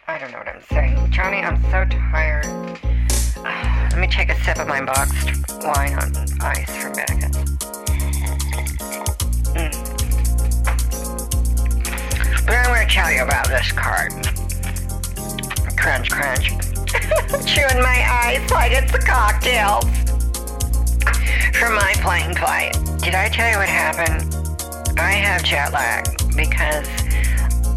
I 0.09 0.19
don't 0.19 0.33
know 0.33 0.38
what 0.38 0.49
I'm 0.49 0.62
saying. 0.71 1.11
Johnny, 1.12 1.38
I'm 1.38 1.62
so 1.64 1.85
tired. 2.11 2.47
Let 3.93 3.99
me 3.99 4.09
take 4.09 4.31
a 4.31 4.45
sip 4.45 4.59
of 4.59 4.67
my 4.67 4.85
boxed 4.85 5.62
wine 5.62 5.95
on 5.95 6.12
ice 6.40 6.76
for 6.76 6.88
a 6.88 6.97
minute. 6.97 7.50
I'm 12.71 12.77
going 12.77 12.89
to 12.89 12.95
tell 12.95 13.11
you 13.11 13.25
about 13.25 13.49
this 13.49 13.73
card. 13.73 14.12
Crunch, 15.77 16.09
crunch. 16.09 16.50
Chewing 17.45 17.83
my 17.83 18.07
ice 18.23 18.49
like 18.53 18.71
it's 18.71 18.95
a 18.95 18.99
cocktail. 19.00 19.81
From 21.59 21.75
my 21.75 21.93
plane 21.97 22.33
flight. 22.37 22.79
Did 23.03 23.17
I 23.17 23.29
tell 23.29 23.50
you 23.50 23.57
what 23.57 23.69
happened? 23.69 24.37
I 25.00 25.11
have 25.15 25.43
jet 25.43 25.73
lag 25.73 26.07
because 26.37 26.87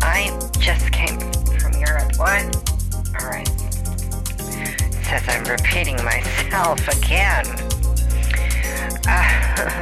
I 0.04 0.30
just 0.60 0.92
came 0.92 1.20
from 1.58 1.74
Europe. 1.82 2.16
What? 2.18 2.56
Alright. 3.20 3.48
Says 5.08 5.24
I'm 5.28 5.44
repeating 5.46 5.96
myself 6.06 6.88
again. 6.88 7.48
Uh, 9.08 9.82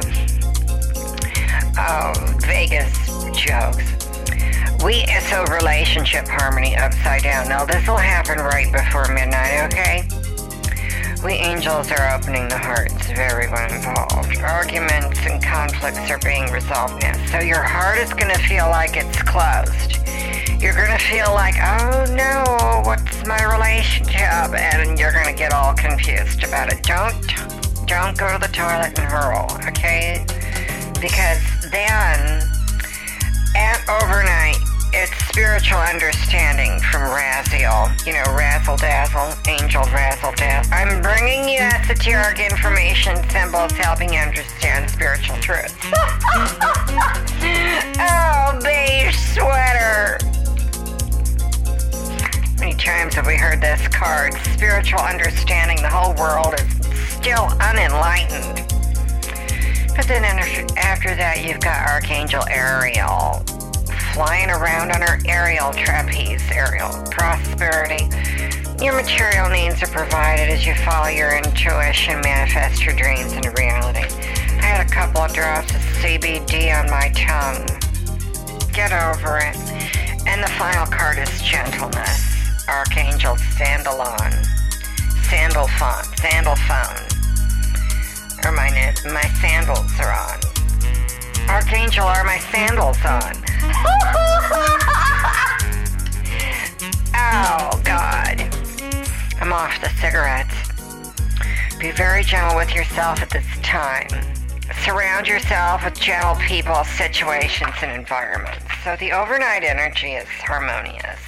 oh, 1.76 2.14
Vegas 2.46 2.96
jokes. 3.36 4.01
We 4.84 5.06
so 5.30 5.44
relationship 5.44 6.26
harmony 6.28 6.76
upside 6.76 7.22
down. 7.22 7.48
Now 7.48 7.64
this 7.64 7.86
will 7.86 7.96
happen 7.96 8.38
right 8.38 8.70
before 8.72 9.06
midnight, 9.08 9.66
okay? 9.66 10.08
We 11.24 11.34
angels 11.34 11.90
are 11.92 12.14
opening 12.14 12.48
the 12.48 12.58
hearts 12.58 13.10
of 13.10 13.18
everyone 13.18 13.72
involved. 13.72 14.38
Arguments 14.38 15.20
and 15.24 15.42
conflicts 15.42 16.10
are 16.10 16.18
being 16.18 16.50
resolved 16.50 17.02
now. 17.02 17.14
So 17.26 17.38
your 17.38 17.62
heart 17.62 17.98
is 17.98 18.12
gonna 18.12 18.38
feel 18.38 18.68
like 18.68 18.96
it's 18.96 19.22
closed 19.22 20.02
you're 20.62 20.76
gonna 20.76 20.96
feel 20.96 21.34
like, 21.34 21.56
oh 21.56 22.06
no, 22.14 22.82
what's 22.84 23.26
my 23.26 23.42
relationship? 23.52 24.54
And 24.54 24.96
you're 24.96 25.10
gonna 25.12 25.34
get 25.34 25.52
all 25.52 25.74
confused 25.74 26.44
about 26.44 26.72
it. 26.72 26.84
Don't, 26.84 27.18
don't 27.88 28.16
go 28.16 28.32
to 28.32 28.38
the 28.38 28.46
toilet 28.52 28.96
and 28.96 29.10
hurl, 29.10 29.48
okay? 29.66 30.24
Because 31.00 31.42
then, 31.72 32.46
at 33.56 33.82
overnight, 33.88 34.31
it's 35.02 35.26
spiritual 35.26 35.78
understanding 35.78 36.78
from 36.78 37.02
Raziel. 37.02 37.90
You 38.06 38.12
know, 38.12 38.22
razzle 38.38 38.76
dazzle, 38.76 39.34
angel 39.48 39.82
razzle 39.86 40.30
dazzle. 40.36 40.72
I'm 40.72 41.02
bringing 41.02 41.48
you 41.48 41.58
esoteric 41.58 42.38
information, 42.38 43.16
symbols, 43.28 43.72
helping 43.72 44.12
you 44.12 44.20
understand 44.20 44.88
spiritual 44.88 45.36
truths. 45.38 45.74
oh, 47.98 48.60
beige 48.62 49.18
sweater 49.34 50.18
How 52.44 52.60
many 52.60 52.74
times 52.74 53.14
have 53.14 53.26
we 53.26 53.34
heard 53.34 53.60
this 53.60 53.88
card? 53.88 54.34
Spiritual 54.54 55.00
understanding, 55.00 55.78
the 55.82 55.90
whole 55.90 56.14
world 56.14 56.54
is 56.54 56.70
still 57.10 57.48
unenlightened. 57.60 58.68
But 59.96 60.06
then 60.06 60.22
after 60.78 61.16
that, 61.16 61.42
you've 61.44 61.60
got 61.60 61.88
Archangel 61.90 62.44
Ariel 62.48 63.44
flying 64.12 64.50
around 64.50 64.92
on 64.92 65.00
her 65.00 65.18
aerial 65.26 65.72
trapeze, 65.72 66.42
aerial 66.52 66.90
prosperity. 67.10 68.04
Your 68.82 68.94
material 68.94 69.48
needs 69.48 69.82
are 69.82 69.86
provided 69.86 70.50
as 70.50 70.66
you 70.66 70.74
follow 70.74 71.08
your 71.08 71.36
intuition, 71.36 72.20
manifest 72.20 72.84
your 72.84 72.94
dreams 72.94 73.32
into 73.32 73.50
reality. 73.52 74.04
I 74.60 74.66
had 74.66 74.86
a 74.86 74.90
couple 74.90 75.22
of 75.22 75.32
drops 75.32 75.70
of 75.74 75.80
CBD 76.00 76.76
on 76.76 76.90
my 76.90 77.08
tongue. 77.16 77.64
Get 78.72 78.92
over 78.92 79.38
it. 79.38 79.56
And 80.26 80.42
the 80.42 80.52
final 80.58 80.86
card 80.86 81.18
is 81.18 81.42
gentleness. 81.42 82.68
Archangel 82.68 83.36
Sandalon, 83.56 84.32
Sandal 85.28 85.66
font, 85.78 86.06
Sandal 86.18 86.56
phone. 86.56 87.08
Or 88.44 88.52
my 88.52 88.70
my 89.12 89.28
sandals 89.40 89.98
are 90.00 90.12
on. 90.12 90.61
Archangel, 91.48 92.04
are 92.04 92.24
my 92.24 92.38
sandals 92.38 92.98
on? 93.04 93.36
oh 97.14 97.80
God. 97.84 98.40
I'm 99.40 99.52
off 99.52 99.80
the 99.80 99.88
cigarettes. 100.00 100.54
Be 101.78 101.90
very 101.90 102.22
gentle 102.22 102.56
with 102.56 102.74
yourself 102.74 103.20
at 103.20 103.30
this 103.30 103.46
time. 103.62 104.08
Surround 104.84 105.26
yourself 105.26 105.84
with 105.84 105.98
gentle 105.98 106.36
people, 106.36 106.84
situations, 106.84 107.74
and 107.82 107.92
environments. 107.92 108.64
So 108.84 108.96
the 108.96 109.12
overnight 109.12 109.64
energy 109.64 110.12
is 110.12 110.28
harmonious 110.28 111.20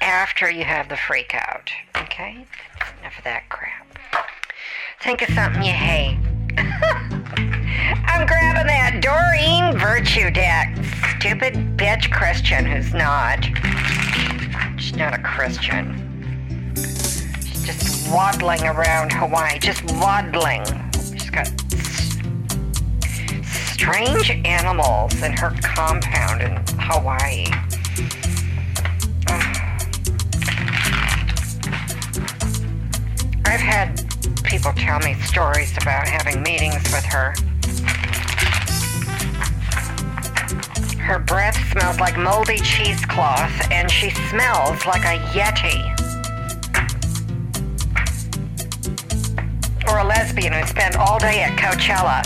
after 0.00 0.50
you 0.50 0.64
have 0.64 0.88
the 0.88 0.96
freak 0.96 1.34
out. 1.34 1.70
Okay? 1.96 2.46
Enough 3.00 3.18
of 3.18 3.24
that 3.24 3.48
crap. 3.48 3.98
Think 5.00 5.22
of 5.22 5.34
something 5.34 5.62
you 5.62 5.72
hate. 5.72 6.18
I'm 8.06 8.26
grabbing 8.26 8.66
that 8.66 9.00
Doreen 9.00 9.78
Virtue 9.78 10.30
deck. 10.30 10.76
Stupid 11.18 11.76
bitch 11.76 12.10
Christian 12.10 12.66
who's 12.66 12.92
not. 12.92 13.44
She's 14.80 14.96
not 14.96 15.14
a 15.14 15.22
Christian. 15.22 16.72
She's 16.74 17.64
just 17.64 18.10
waddling 18.12 18.62
around 18.64 19.12
Hawaii. 19.12 19.58
Just 19.58 19.84
waddling. 19.94 20.64
She's 20.92 21.30
got 21.30 21.48
strange 23.44 24.30
animals 24.44 25.22
in 25.22 25.32
her 25.36 25.54
compound 25.62 26.42
in 26.42 26.56
Hawaii. 26.78 27.46
I've 33.46 33.60
had 33.60 34.02
people 34.42 34.72
tell 34.72 34.98
me 35.00 35.14
stories 35.22 35.76
about 35.76 36.08
having 36.08 36.42
meetings 36.42 36.82
with 36.92 37.04
her. 37.04 37.34
Her 41.04 41.18
breath 41.18 41.56
smells 41.70 42.00
like 42.00 42.16
moldy 42.16 42.56
cheesecloth, 42.58 43.70
and 43.70 43.90
she 43.90 44.10
smells 44.30 44.86
like 44.86 45.04
a 45.04 45.18
Yeti. 45.32 45.92
Or 49.86 49.98
a 49.98 50.04
lesbian 50.04 50.54
who 50.54 50.66
spent 50.66 50.96
all 50.96 51.18
day 51.18 51.42
at 51.42 51.58
Coachella. 51.58 52.24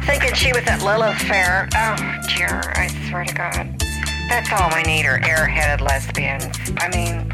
Thinking 0.06 0.34
she 0.34 0.52
was 0.52 0.66
at 0.66 0.82
Lilith 0.82 1.18
Fair. 1.22 1.68
Oh, 1.76 1.96
dear, 2.36 2.60
I 2.74 2.88
swear 3.08 3.24
to 3.24 3.34
God. 3.34 3.80
That's 4.28 4.52
all 4.52 4.70
we 4.74 4.82
need 4.82 5.06
are 5.06 5.20
airheaded 5.20 5.80
lesbians. 5.80 6.46
I 6.78 6.88
mean, 6.88 7.32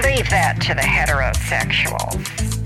Leave 0.00 0.30
that 0.30 0.58
to 0.62 0.72
the 0.74 0.80
heterosexuals. 0.80 2.61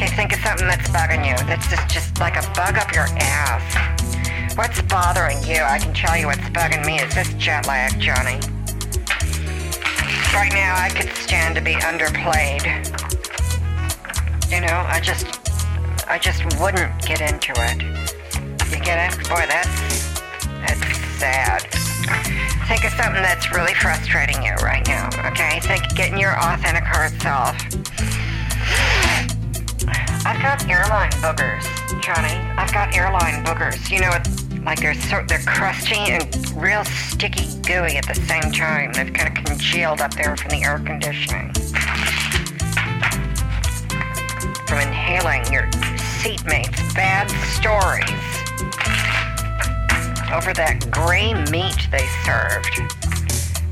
Okay, 0.00 0.16
think 0.16 0.32
of 0.32 0.38
something 0.40 0.66
that's 0.66 0.88
bugging 0.88 1.28
you. 1.28 1.36
That's 1.44 1.68
just, 1.68 1.86
just 1.90 2.20
like 2.20 2.34
a 2.36 2.52
bug 2.54 2.78
up 2.78 2.90
your 2.94 3.04
ass. 3.20 4.56
What's 4.56 4.80
bothering 4.80 5.36
you? 5.42 5.60
I 5.60 5.78
can 5.78 5.92
tell 5.92 6.16
you 6.16 6.24
what's 6.24 6.40
bugging 6.56 6.86
me. 6.86 6.98
Is 7.00 7.14
this 7.14 7.28
jet 7.34 7.66
lag, 7.66 8.00
Johnny? 8.00 8.40
Right 10.32 10.50
now, 10.54 10.74
I 10.74 10.88
could 10.88 11.10
stand 11.16 11.54
to 11.56 11.60
be 11.60 11.74
underplayed. 11.74 12.64
You 14.50 14.62
know, 14.62 14.72
I 14.88 15.00
just, 15.00 15.26
I 16.08 16.16
just 16.18 16.46
wouldn't 16.58 16.98
get 17.02 17.20
into 17.20 17.52
it. 17.54 17.82
You 18.72 18.82
get 18.82 19.12
it? 19.12 19.28
Boy, 19.28 19.44
that's, 19.52 20.16
that's 20.64 20.96
sad. 21.20 21.60
Think 22.68 22.86
of 22.86 22.92
something 22.92 23.20
that's 23.20 23.52
really 23.52 23.74
frustrating 23.74 24.42
you 24.42 24.54
right 24.62 24.86
now, 24.86 25.10
okay? 25.26 25.60
Think 25.60 25.94
getting 25.94 26.16
your 26.16 26.38
authentic 26.40 26.84
heart 26.84 27.12
self. 27.20 27.54
I've 30.24 30.42
got 30.42 30.68
airline 30.68 31.10
boogers, 31.12 31.64
Johnny. 32.02 32.34
I've 32.56 32.72
got 32.72 32.94
airline 32.94 33.42
boogers. 33.44 33.90
You 33.90 34.00
know, 34.00 34.12
like 34.64 34.80
they're 34.80 34.94
so, 34.94 35.24
they're 35.26 35.38
crusty 35.40 35.96
and 35.96 36.52
real 36.54 36.84
sticky, 36.84 37.46
gooey 37.62 37.96
at 37.96 38.06
the 38.06 38.14
same 38.14 38.52
time. 38.52 38.92
They've 38.92 39.12
kind 39.12 39.36
of 39.36 39.44
congealed 39.44 40.00
up 40.00 40.14
there 40.14 40.36
from 40.36 40.50
the 40.50 40.62
air 40.62 40.78
conditioning. 40.78 41.52
From 44.66 44.78
inhaling 44.78 45.50
your 45.50 45.68
seatmates' 46.20 46.94
bad 46.94 47.30
stories 47.30 48.10
over 50.32 50.52
that 50.52 50.90
gray 50.90 51.34
meat 51.50 51.88
they 51.90 52.06
served. 52.24 52.99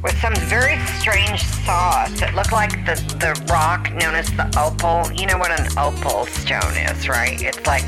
With 0.02 0.16
some 0.20 0.34
very 0.46 0.78
strange 1.00 1.42
sauce. 1.64 2.22
It 2.22 2.34
looked 2.34 2.52
like 2.52 2.70
the, 2.86 2.94
the 3.18 3.40
rock 3.50 3.92
known 3.92 4.14
as 4.14 4.28
the 4.36 4.46
opal. 4.58 5.10
You 5.12 5.26
know 5.26 5.38
what 5.38 5.58
an 5.58 5.66
opal 5.78 6.26
stone 6.26 6.76
is, 6.76 7.08
right? 7.08 7.40
It's 7.42 7.66
like 7.66 7.84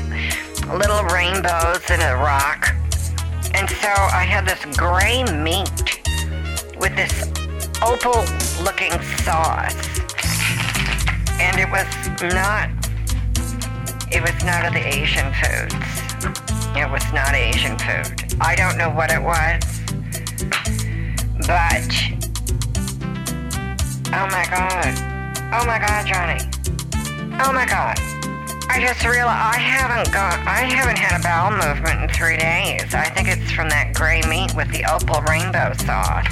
little 0.67 1.03
rainbows 1.05 1.89
in 1.89 2.01
a 2.01 2.15
rock. 2.15 2.75
And 3.53 3.69
so 3.69 3.89
I 3.89 4.25
had 4.27 4.45
this 4.45 4.63
gray 4.77 5.23
meat 5.41 6.01
with 6.79 6.95
this 6.95 7.29
opal 7.81 8.23
looking 8.63 8.91
sauce. 9.23 9.75
And 11.39 11.59
it 11.59 11.69
was 11.69 11.87
not 12.33 12.69
it 14.11 14.21
was 14.21 14.43
not 14.43 14.65
of 14.65 14.73
the 14.73 14.85
Asian 14.85 15.31
foods. 15.33 15.73
It 16.75 16.89
was 16.89 17.03
not 17.13 17.33
Asian 17.33 17.77
food. 17.77 18.35
I 18.41 18.55
don't 18.55 18.77
know 18.77 18.89
what 18.89 19.09
it 19.09 19.21
was. 19.21 19.80
Oh 24.13 24.27
my 24.27 24.45
god. 24.49 24.93
Oh 25.51 25.65
my 25.65 25.79
god, 25.79 26.05
Johnny. 26.05 26.39
Oh 27.43 27.51
my 27.51 27.65
god. 27.65 27.97
I 28.69 28.79
just 28.79 29.03
realized 29.03 29.27
I 29.27 29.57
haven't 29.59 30.13
got 30.13 30.39
I 30.47 30.63
haven't 30.63 30.97
had 30.97 31.19
a 31.19 31.23
bowel 31.23 31.51
movement 31.51 32.03
in 32.03 32.09
three 32.09 32.37
days. 32.37 32.93
I 32.93 33.09
think 33.09 33.27
it's 33.27 33.51
from 33.51 33.67
that 33.67 33.93
gray 33.93 34.21
meat 34.29 34.55
with 34.55 34.71
the 34.71 34.85
opal 34.85 35.21
rainbow 35.23 35.73
sauce. 35.83 36.31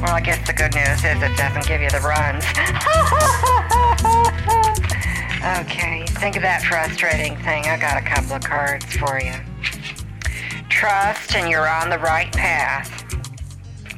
Well, 0.00 0.14
I 0.14 0.20
guess 0.20 0.46
the 0.46 0.52
good 0.52 0.74
news 0.74 1.02
is 1.04 1.22
it 1.22 1.34
doesn't 1.36 1.66
give 1.66 1.80
you 1.80 1.88
the 1.88 2.00
runs. 2.00 2.44
okay, 5.64 6.04
think 6.20 6.36
of 6.36 6.42
that 6.42 6.62
frustrating 6.68 7.38
thing. 7.38 7.64
I 7.64 7.78
got 7.78 7.96
a 7.96 8.02
couple 8.04 8.36
of 8.36 8.42
cards 8.42 8.84
for 8.96 9.18
you. 9.20 9.32
Trust 10.82 11.36
and 11.36 11.48
you're 11.48 11.68
on 11.68 11.90
the 11.90 11.98
right 12.00 12.32
path. 12.32 13.04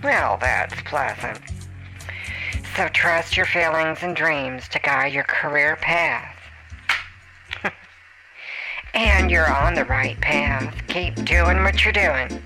Well, 0.03 0.37
that's 0.39 0.75
pleasant. 0.83 1.41
So 2.77 2.89
trust 2.89 3.39
your 3.39 3.47
feelings 3.47 4.01
and 4.03 4.15
dreams 4.15 4.69
to 4.69 4.79
guide 4.79 5.15
your 5.15 5.25
career 5.25 5.77
path. 5.77 6.37
and 8.95 9.31
you're 9.31 9.51
on 9.51 9.73
the 9.73 9.87
right 9.87 10.21
path. 10.21 10.75
Keep 10.89 11.25
doing 11.25 11.63
what 11.63 11.83
you're 11.87 11.95
doing. 11.95 12.43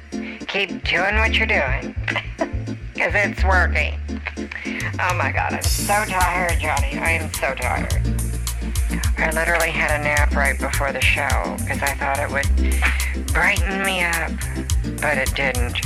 Keep 0.47 0.85
doing 0.85 1.17
what 1.17 1.35
you're 1.35 1.49
doing. 1.49 1.97
Because 2.95 3.15
it's 3.15 3.45
working. 3.45 3.95
Oh 5.01 5.15
my 5.15 5.33
god, 5.33 5.53
I'm 5.53 5.63
so 5.63 6.05
tired, 6.05 6.61
Johnny. 6.61 6.99
I 6.99 7.11
am 7.11 7.33
so 7.35 7.55
tired. 7.55 8.38
I 9.19 9.31
literally 9.33 9.71
had 9.71 10.01
a 10.01 10.03
nap 10.03 10.35
right 10.35 10.59
before 10.59 10.93
the 10.93 11.01
show 11.01 11.57
because 11.59 11.83
I 11.83 11.95
thought 11.95 12.19
it 12.19 12.31
would 12.31 12.47
brighten 13.33 13.83
me 13.83 14.03
up, 14.05 14.33
but 15.01 15.19
it 15.19 15.35
didn't. 15.35 15.79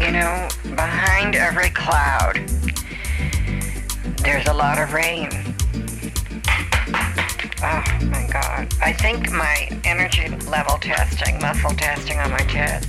You 0.00 0.12
know, 0.12 0.48
behind 0.74 1.34
every 1.36 1.70
cloud, 1.70 2.36
there's 4.18 4.46
a 4.46 4.54
lot 4.54 4.78
of 4.78 4.92
rain. 4.92 5.28
Oh 7.64 7.84
my 8.10 8.28
God. 8.32 8.72
I 8.82 8.92
think 8.92 9.30
my 9.30 9.68
energy 9.84 10.28
level 10.48 10.78
testing, 10.78 11.38
muscle 11.40 11.70
testing 11.70 12.18
on 12.18 12.30
my 12.30 12.44
chest, 12.46 12.88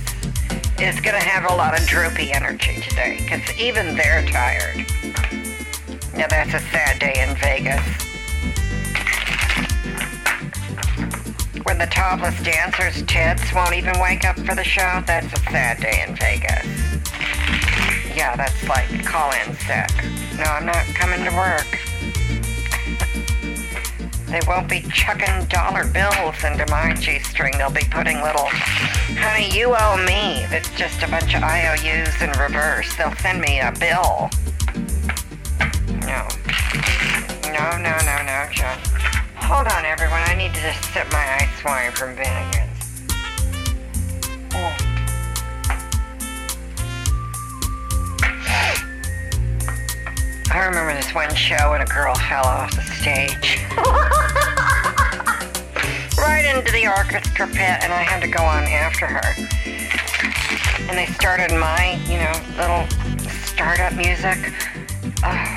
is 0.80 1.00
going 1.00 1.14
to 1.14 1.24
have 1.24 1.50
a 1.50 1.54
lot 1.54 1.78
of 1.78 1.86
droopy 1.86 2.32
energy 2.32 2.80
today 2.80 3.18
because 3.20 3.42
even 3.58 3.94
they're 3.96 4.26
tired. 4.26 4.84
Now 6.16 6.28
that's 6.28 6.54
a 6.54 6.60
sad 6.70 7.00
day 7.00 7.26
in 7.26 7.34
Vegas. 7.36 7.82
When 11.64 11.76
the 11.78 11.86
topless 11.86 12.40
dancers' 12.44 13.02
tits 13.02 13.52
won't 13.52 13.74
even 13.74 13.98
wake 14.00 14.24
up 14.24 14.38
for 14.38 14.54
the 14.54 14.62
show, 14.62 15.02
that's 15.06 15.32
a 15.32 15.38
sad 15.50 15.80
day 15.80 16.04
in 16.06 16.14
Vegas. 16.14 16.66
Yeah, 18.14 18.36
that's 18.36 18.68
like 18.68 19.04
call 19.04 19.32
in 19.32 19.56
sick. 19.56 19.90
No, 20.38 20.44
I'm 20.44 20.66
not 20.66 20.84
coming 20.94 21.24
to 21.24 21.34
work. 21.34 21.66
they 24.28 24.40
won't 24.46 24.68
be 24.68 24.82
chucking 24.92 25.46
dollar 25.48 25.84
bills 25.88 26.44
into 26.44 26.64
my 26.70 26.94
G 26.94 27.18
string. 27.18 27.58
They'll 27.58 27.72
be 27.72 27.86
putting 27.90 28.22
little, 28.22 28.46
honey, 29.18 29.50
you 29.50 29.74
owe 29.76 29.96
me. 30.06 30.44
It's 30.54 30.70
just 30.76 31.02
a 31.02 31.08
bunch 31.08 31.34
of 31.34 31.42
IOUs 31.42 32.22
in 32.22 32.30
reverse. 32.38 32.94
They'll 32.96 33.16
send 33.16 33.40
me 33.40 33.58
a 33.58 33.72
bill. 33.80 34.30
No, 37.64 37.72
no, 37.78 37.96
no, 38.04 38.16
no, 38.24 38.46
John. 38.52 38.78
Hold 39.36 39.68
on, 39.68 39.86
everyone. 39.86 40.20
I 40.26 40.34
need 40.34 40.52
to 40.52 40.60
just 40.60 40.84
sip 40.92 41.10
my 41.10 41.38
ice 41.40 41.64
wine 41.64 41.92
from 41.92 42.14
Vinnigan's. 42.14 43.00
Oh. 44.52 44.76
I 50.52 50.66
remember 50.66 50.92
this 50.92 51.14
one 51.14 51.34
show 51.34 51.70
when 51.70 51.80
a 51.80 51.86
girl 51.86 52.14
fell 52.14 52.44
off 52.44 52.76
the 52.76 52.82
stage. 52.82 53.62
right 56.18 56.44
into 56.44 56.70
the 56.70 56.86
orchestra 56.86 57.46
pit, 57.46 57.82
and 57.82 57.94
I 57.94 58.02
had 58.02 58.20
to 58.20 58.28
go 58.28 58.44
on 58.44 58.64
after 58.64 59.06
her. 59.06 59.34
And 60.90 60.98
they 60.98 61.06
started 61.14 61.50
my, 61.58 61.98
you 62.04 62.18
know, 62.18 62.34
little 62.58 62.86
startup 63.54 63.94
music. 63.94 64.52
Oh, 65.24 65.53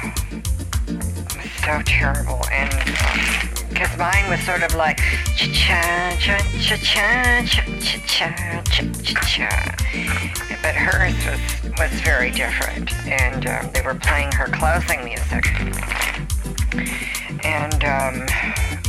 so 1.68 1.82
terrible. 1.84 2.42
And 2.50 2.72
because 3.68 3.92
mine 3.98 4.30
was 4.30 4.40
sort 4.40 4.64
of 4.64 4.74
like 4.76 5.00
cha 5.36 6.16
cha 6.18 6.38
cha 6.62 6.78
cha 6.78 7.44
cha 7.44 7.92
cha 8.08 8.08
cha 8.08 8.62
cha 8.64 8.84
cha 9.04 9.20
cha, 9.28 9.76
but 10.64 10.76
hers 10.76 11.14
was 11.26 11.42
was 11.78 11.92
very 12.02 12.32
different, 12.32 12.94
and 13.06 13.46
um, 13.48 13.70
they 13.74 13.82
were 13.82 13.96
playing 13.96 14.32
her 14.32 14.48
closing 14.48 15.04
music, 15.04 15.46
and 17.44 17.84
um, 17.84 18.26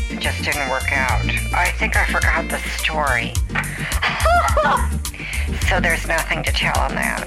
it 0.09 0.21
just 0.21 0.45
didn't 0.45 0.71
work 0.71 0.93
out. 0.93 1.27
I 1.53 1.73
think 1.79 1.97
I 1.97 2.07
forgot 2.07 2.49
the 2.49 2.59
story, 2.79 3.35
so 5.69 5.81
there's 5.81 6.07
nothing 6.07 6.45
to 6.45 6.53
tell 6.53 6.79
on 6.79 6.95
that. 6.95 7.27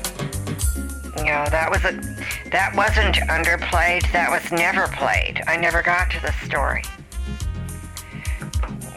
You 1.17 1.25
know, 1.25 1.45
that 1.51 1.69
was 1.69 1.83
a 1.83 2.10
that 2.51 2.75
wasn't 2.75 3.15
underplayed. 3.29 4.11
That 4.11 4.29
was 4.29 4.51
never 4.51 4.87
played. 4.87 5.41
I 5.47 5.55
never 5.55 5.81
got 5.81 6.11
to 6.11 6.21
the 6.21 6.33
story. 6.45 6.83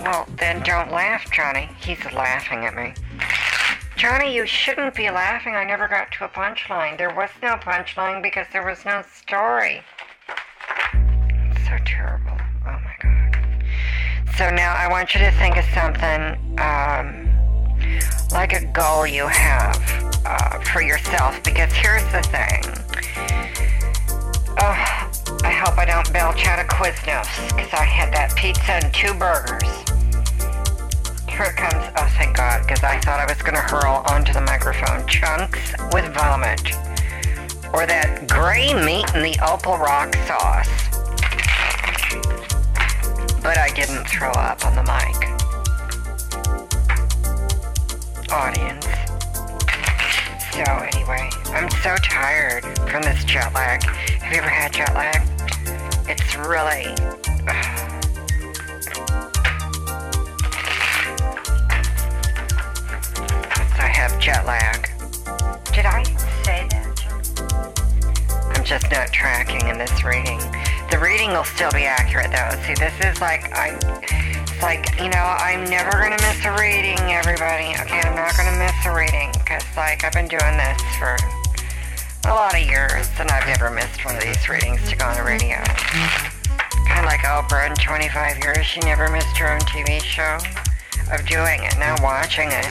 Well, 0.01 0.29
then 0.39 0.63
don't 0.63 0.91
laugh, 0.91 1.31
Johnny. 1.31 1.69
He's 1.81 2.05
laughing 2.13 2.65
at 2.65 2.75
me. 2.75 2.95
Johnny, 3.97 4.35
you 4.35 4.45
shouldn't 4.45 4.95
be 4.95 5.09
laughing. 5.09 5.55
I 5.55 5.65
never 5.65 5.87
got 5.87 6.11
to 6.13 6.25
a 6.25 6.29
punchline. 6.29 6.99
There 6.99 7.15
was 7.15 7.31
no 7.43 7.55
punchline 7.55 8.23
because 8.23 8.47
there 8.53 8.67
was 8.67 8.85
no 8.85 9.03
story. 9.15 9.83
It's 11.51 11.65
so 11.65 11.79
terrible. 11.87 12.37
Oh 12.67 12.79
my 12.83 12.95
god. 13.01 13.65
So 14.37 14.51
now 14.51 14.75
I 14.75 14.89
want 14.89 15.15
you 15.15 15.21
to 15.21 15.31
think 15.31 15.57
of 15.57 15.65
something 15.73 16.59
um, 16.59 17.31
like 18.33 18.53
a 18.53 18.65
goal 18.73 19.07
you 19.07 19.29
have 19.29 20.04
uh, 20.35 20.59
for 20.61 20.83
yourself 20.83 21.43
because 21.43 21.73
here's 21.73 22.05
the 22.11 22.23
thing. 22.35 22.63
Oh, 24.59 24.77
I 25.45 25.51
hope 25.51 25.79
I 25.79 25.85
don't 25.85 26.11
belch 26.13 26.47
out 26.47 26.59
a 26.59 26.65
Quiznos 26.65 27.29
because 27.55 27.73
I 27.73 27.85
had 27.85 28.13
that 28.13 28.35
pizza 28.35 28.73
and 28.73 28.93
two 28.93 29.15
burgers. 29.15 29.63
Here 31.29 31.47
it 31.47 31.57
comes. 31.57 31.85
Oh, 31.97 32.09
thank 32.17 32.37
God, 32.37 32.63
because 32.63 32.83
I 32.83 33.01
thought 33.01 33.21
I 33.21 33.27
was 33.27 33.43
going 33.43 33.55
to 33.55 33.61
hurl 33.61 34.03
onto 34.09 34.33
the 34.33 34.41
microphone 34.41 35.07
chunks 35.07 35.73
with 35.93 36.13
vomit. 36.15 36.63
Or 37.75 37.87
that 37.87 38.29
gray 38.29 38.73
meat 38.73 39.13
in 39.15 39.23
the 39.23 39.37
opal 39.43 39.77
rock 39.79 40.15
sauce. 40.27 40.71
But 43.43 43.59
I 43.59 43.71
didn't 43.75 44.05
throw 44.07 44.31
up 44.31 44.65
on 44.65 44.75
the 44.77 44.83
mic. 44.83 45.35
Audience. 48.33 49.04
So, 50.55 50.63
anyway, 50.63 51.29
I'm 51.47 51.69
so 51.83 51.97
tired 51.97 52.63
from 52.89 53.03
this 53.03 53.25
jet 53.25 53.53
lag. 53.55 53.83
Have 53.83 54.33
you 54.33 54.39
ever 54.39 54.49
had 54.49 54.73
jet 54.73 54.95
lag? 54.95 55.21
It's 56.09 56.37
really. 56.37 56.95
I 63.77 63.91
have 63.93 64.17
jet 64.21 64.47
lag. 64.47 64.91
Did 65.73 65.87
I 65.87 66.05
say 66.45 66.69
that? 66.71 68.55
I'm 68.55 68.65
just 68.65 68.89
not 68.93 69.09
tracking 69.09 69.67
in 69.67 69.77
this 69.77 70.05
reading. 70.05 70.39
The 70.93 71.01
reading 71.03 71.33
will 71.33 71.43
still 71.43 71.73
be 71.73 71.83
accurate 71.83 72.31
though. 72.31 72.63
See, 72.63 72.75
this 72.75 72.95
is 73.05 73.21
like 73.21 73.53
I, 73.53 73.77
like 74.63 74.99
you 74.99 75.09
know, 75.09 75.27
I'm 75.39 75.65
never 75.65 75.91
gonna 75.91 76.21
miss 76.21 76.45
a 76.45 76.53
reading, 76.59 76.99
everybody. 77.11 77.75
Okay, 77.81 78.01
I'm 78.01 78.17
not 78.17 78.37
gonna 78.37 78.59
miss 78.59 78.75
a 78.87 78.95
reading 78.95 79.31
because 79.33 79.65
like 79.77 80.05
I've 80.05 80.13
been 80.13 80.29
doing 80.29 80.57
this 80.57 80.81
for 80.99 81.17
a 82.27 82.33
lot 82.33 82.55
of 82.55 82.67
years 82.67 83.09
and 83.19 83.31
I've 83.31 83.47
never 83.47 83.71
missed 83.71 84.05
one 84.05 84.17
of 84.17 84.23
these 84.23 84.49
readings 84.49 84.81
to 84.89 84.97
go 84.97 85.05
on 85.05 85.17
the 85.17 85.23
radio. 85.23 85.57
Kind 86.87 87.01
of 87.01 87.07
like 87.07 87.21
Oprah 87.21 87.69
in 87.69 87.75
25 87.77 88.39
years, 88.39 88.65
she 88.65 88.81
never 88.81 89.11
missed 89.11 89.37
her 89.39 89.53
own 89.53 89.61
TV 89.61 90.01
show 90.01 90.39
of 91.13 91.27
doing 91.27 91.63
it, 91.65 91.77
now 91.79 91.97
watching 92.03 92.49
it. 92.49 92.67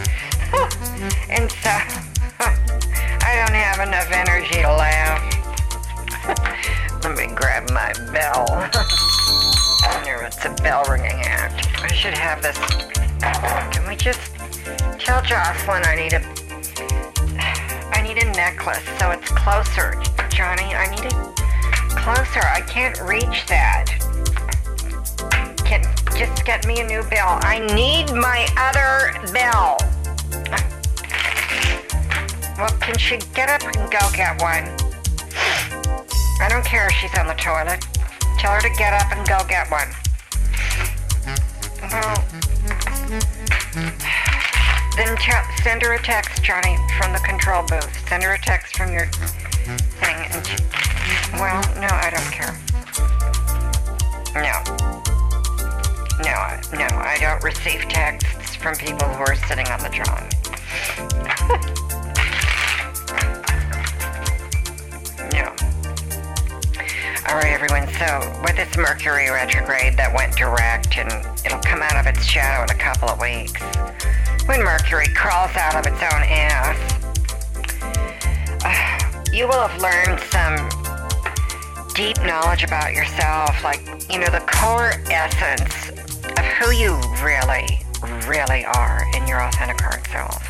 and 1.30 1.52
so, 1.52 1.70
I 2.40 3.36
don't 3.38 3.56
have 3.56 3.80
enough 3.86 4.12
energy 4.12 4.62
to 4.62 4.74
laugh. 4.74 5.22
Let 7.04 7.18
me 7.18 7.28
grab 7.36 7.70
my 7.70 7.94
bell. 8.12 9.13
I 10.04 10.06
wonder 10.06 10.24
what's 10.26 10.44
a 10.44 10.50
bell 10.62 10.84
ringing 10.90 11.22
at. 11.22 11.82
I 11.82 11.88
should 11.88 12.14
have 12.14 12.42
this. 12.42 12.58
Can 13.72 13.88
we 13.88 13.96
just 13.96 14.36
tell 15.00 15.22
Jocelyn 15.22 15.82
I 15.86 15.96
need 15.96 16.12
a 16.12 16.22
I 17.94 18.02
need 18.02 18.22
a 18.22 18.26
necklace 18.32 18.84
so 19.00 19.12
it's 19.12 19.30
closer. 19.32 19.96
Johnny, 20.28 20.76
I 20.76 20.92
need 20.92 21.06
it 21.06 21.14
closer. 21.96 22.42
I 22.42 22.60
can't 22.68 23.00
reach 23.00 23.46
that. 23.48 23.96
Can 25.64 25.84
just 26.18 26.44
get 26.44 26.68
me 26.68 26.82
a 26.82 26.86
new 26.86 27.04
bell. 27.04 27.40
I 27.42 27.60
need 27.74 28.12
my 28.12 28.46
other 28.58 29.14
bell. 29.32 29.78
Well, 32.58 32.78
can 32.82 32.98
she 32.98 33.20
get 33.34 33.48
up 33.48 33.64
and 33.64 33.90
go 33.90 34.00
get 34.12 34.42
one? 34.42 34.68
I 36.42 36.50
don't 36.50 36.66
care 36.66 36.88
if 36.88 36.94
she's 36.94 37.18
on 37.18 37.28
the 37.28 37.36
toilet. 37.36 37.86
Tell 38.44 38.52
her 38.52 38.60
to 38.60 38.70
get 38.72 38.92
up 38.92 39.10
and 39.16 39.26
go 39.26 39.40
get 39.48 39.72
one. 39.72 39.88
Well, 41.90 42.24
then 44.98 45.16
tell, 45.16 45.46
send 45.64 45.82
her 45.82 45.94
a 45.94 46.00
text, 46.04 46.44
Johnny, 46.44 46.76
from 47.00 47.14
the 47.14 47.20
control 47.20 47.64
booth. 47.66 48.10
Send 48.10 48.22
her 48.24 48.34
a 48.34 48.38
text 48.38 48.76
from 48.76 48.92
your 48.92 49.06
thing. 49.06 50.28
And 50.30 50.46
she, 50.46 50.58
well, 51.40 51.64
no, 51.80 51.88
I 51.88 52.12
don't 52.12 52.32
care. 52.34 52.54
No. 54.36 54.60
No, 56.20 56.36
no, 56.78 56.98
I 56.98 57.18
don't 57.22 57.42
receive 57.46 57.80
texts 57.88 58.58
from 58.58 58.76
people 58.76 59.08
who 59.08 59.24
are 59.24 59.36
sitting 59.48 59.68
on 59.68 59.80
the 59.80 59.88
John. 59.88 60.28
Everyone. 67.64 67.88
So, 67.96 68.42
with 68.42 68.56
this 68.58 68.76
Mercury 68.76 69.30
retrograde 69.30 69.96
that 69.96 70.14
went 70.14 70.36
direct, 70.36 70.98
and 70.98 71.10
it'll 71.46 71.62
come 71.62 71.82
out 71.82 71.96
of 71.96 72.08
its 72.08 72.26
shadow 72.26 72.64
in 72.64 72.70
a 72.70 72.80
couple 72.80 73.08
of 73.08 73.20
weeks. 73.22 73.62
When 74.48 74.64
Mercury 74.64 75.08
crawls 75.16 75.56
out 75.56 75.76
of 75.76 75.88
its 75.88 76.02
own 76.04 76.24
ass, 76.28 76.76
uh, 78.66 79.32
you 79.32 79.48
will 79.48 79.66
have 79.66 79.80
learned 79.80 80.20
some 80.28 80.60
deep 81.96 82.20
knowledge 82.26 82.64
about 82.64 82.92
yourself, 82.92 83.64
like, 83.64 83.80
you 84.12 84.20
know, 84.20 84.28
the 84.28 84.44
core 84.52 84.92
essence 85.10 85.90
of 85.90 86.46
who 86.60 86.72
you 86.72 87.00
really, 87.24 87.80
really 88.28 88.66
are 88.66 89.06
in 89.16 89.26
your 89.28 89.42
authentic 89.42 89.80
heart 89.80 90.06
self. 90.12 90.44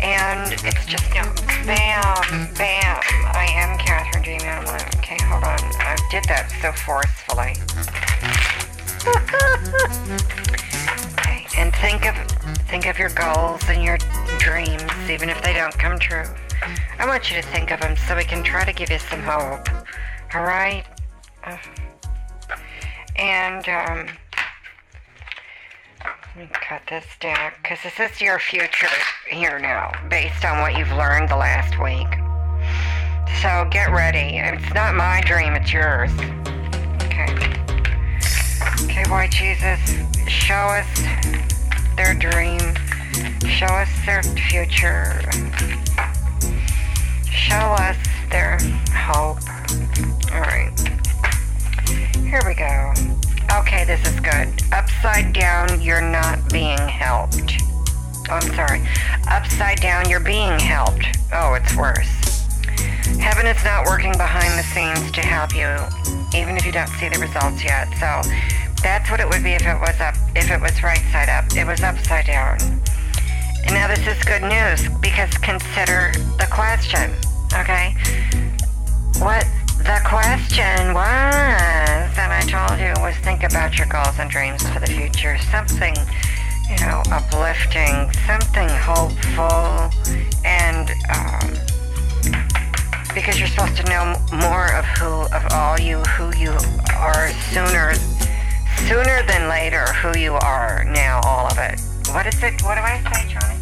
And 0.00 0.52
it's 0.52 0.86
just, 0.86 1.08
you 1.14 1.22
know, 1.22 1.34
bam, 1.66 2.48
bam. 2.54 3.00
I 3.34 3.48
am 3.54 3.76
Catherine 3.78 4.22
J. 4.22 4.38
Manlin. 4.38 4.80
Okay, 4.98 5.18
hold 5.24 5.42
on. 5.42 5.58
I 5.80 5.96
did 6.10 6.22
that 6.24 6.48
so 6.62 6.70
forcefully. 6.72 7.54
okay, 11.18 11.46
and 11.58 11.74
think 11.74 12.06
of 12.06 12.14
think 12.68 12.86
of 12.86 12.98
your 12.98 13.10
goals 13.10 13.62
and 13.68 13.82
your 13.82 13.98
dreams, 14.38 15.10
even 15.10 15.28
if 15.28 15.42
they 15.42 15.52
don't 15.52 15.76
come 15.76 15.98
true. 15.98 16.24
I 16.98 17.06
want 17.06 17.30
you 17.30 17.42
to 17.42 17.48
think 17.48 17.70
of 17.72 17.80
them 17.80 17.96
so 17.96 18.16
we 18.16 18.24
can 18.24 18.44
try 18.44 18.64
to 18.64 18.72
give 18.72 18.90
you 18.90 18.98
some 18.98 19.22
hope. 19.22 19.68
All 20.34 20.42
right? 20.42 20.84
Uh, 21.44 21.56
and 23.16 23.68
um, 23.68 24.08
cut 26.44 26.82
this 26.88 27.06
down 27.18 27.52
because 27.62 27.78
this 27.82 27.98
is 27.98 28.20
your 28.20 28.38
future 28.38 28.88
here 29.28 29.58
now, 29.58 29.90
based 30.10 30.44
on 30.44 30.60
what 30.60 30.76
you've 30.76 30.92
learned 30.92 31.28
the 31.30 31.36
last 31.36 31.80
week. 31.82 32.06
So 33.40 33.66
get 33.70 33.90
ready. 33.90 34.38
It's 34.38 34.74
not 34.74 34.94
my 34.94 35.22
dream, 35.24 35.54
it's 35.54 35.72
yours. 35.72 36.10
Okay. 37.04 37.32
Okay, 38.84 39.10
White 39.10 39.30
Jesus, 39.30 39.80
show 40.28 40.54
us 40.54 40.86
their 41.96 42.14
dream. 42.14 42.60
Show 43.48 43.66
us 43.66 43.88
their 44.04 44.22
future. 44.22 45.22
Show 47.30 47.54
us 47.56 47.96
their 48.30 48.58
hope. 48.92 49.38
Alright. 50.32 50.78
Here 52.16 52.42
we 52.46 52.54
go. 52.54 52.92
Okay, 53.52 53.84
this 53.84 54.00
is 54.06 54.18
good. 54.20 54.48
Upside 54.72 55.32
down, 55.32 55.80
you're 55.80 56.00
not 56.00 56.50
being 56.50 56.78
helped. 56.78 57.62
Oh, 58.28 58.40
I'm 58.42 58.54
sorry. 58.54 58.82
Upside 59.30 59.80
down, 59.80 60.10
you're 60.10 60.20
being 60.20 60.58
helped. 60.58 61.06
Oh, 61.32 61.54
it's 61.54 61.74
worse. 61.76 62.08
Heaven 63.20 63.46
is 63.46 63.62
not 63.64 63.86
working 63.86 64.12
behind 64.12 64.58
the 64.58 64.62
scenes 64.62 65.12
to 65.12 65.20
help 65.20 65.54
you, 65.54 65.68
even 66.38 66.56
if 66.56 66.66
you 66.66 66.72
don't 66.72 66.88
see 66.98 67.08
the 67.08 67.18
results 67.18 67.62
yet. 67.62 67.88
So 68.00 68.28
that's 68.82 69.10
what 69.10 69.20
it 69.20 69.28
would 69.28 69.44
be 69.44 69.52
if 69.52 69.62
it 69.62 69.80
was 69.80 69.98
up, 70.00 70.14
if 70.34 70.50
it 70.50 70.60
was 70.60 70.82
right 70.82 71.02
side 71.12 71.28
up. 71.28 71.44
It 71.56 71.66
was 71.66 71.82
upside 71.82 72.26
down. 72.26 72.58
And 73.64 73.74
now 73.74 73.88
this 73.88 74.06
is 74.06 74.22
good 74.24 74.42
news 74.42 74.88
because 75.00 75.30
consider 75.38 76.12
the 76.38 76.46
question, 76.50 77.12
okay? 77.54 77.94
What 79.18 79.46
the 79.86 80.00
question 80.02 80.94
was 80.94 82.10
that 82.18 82.34
I 82.34 82.42
told 82.50 82.74
you 82.82 82.90
was 83.00 83.14
think 83.22 83.44
about 83.44 83.78
your 83.78 83.86
goals 83.86 84.18
and 84.18 84.28
dreams 84.28 84.66
for 84.68 84.80
the 84.80 84.86
future. 84.86 85.38
Something, 85.38 85.94
you 86.66 86.74
know, 86.82 87.06
uplifting, 87.14 88.10
something 88.26 88.66
hopeful, 88.82 89.86
and 90.42 90.90
um, 91.14 91.54
because 93.14 93.38
you're 93.38 93.46
supposed 93.46 93.76
to 93.78 93.86
know 93.86 94.18
more 94.42 94.74
of 94.74 94.84
who, 94.98 95.30
of 95.30 95.46
all 95.54 95.78
you, 95.78 96.02
who 96.18 96.34
you 96.34 96.50
are 96.98 97.30
sooner, 97.54 97.94
sooner 98.90 99.22
than 99.30 99.48
later, 99.48 99.86
who 100.02 100.18
you 100.18 100.34
are 100.42 100.82
now, 100.82 101.20
all 101.22 101.46
of 101.46 101.58
it. 101.58 101.78
What 102.10 102.26
is 102.26 102.42
it? 102.42 102.60
What 102.66 102.74
do 102.74 102.82
I 102.82 102.98
say, 103.14 103.30
Johnny? 103.30 103.60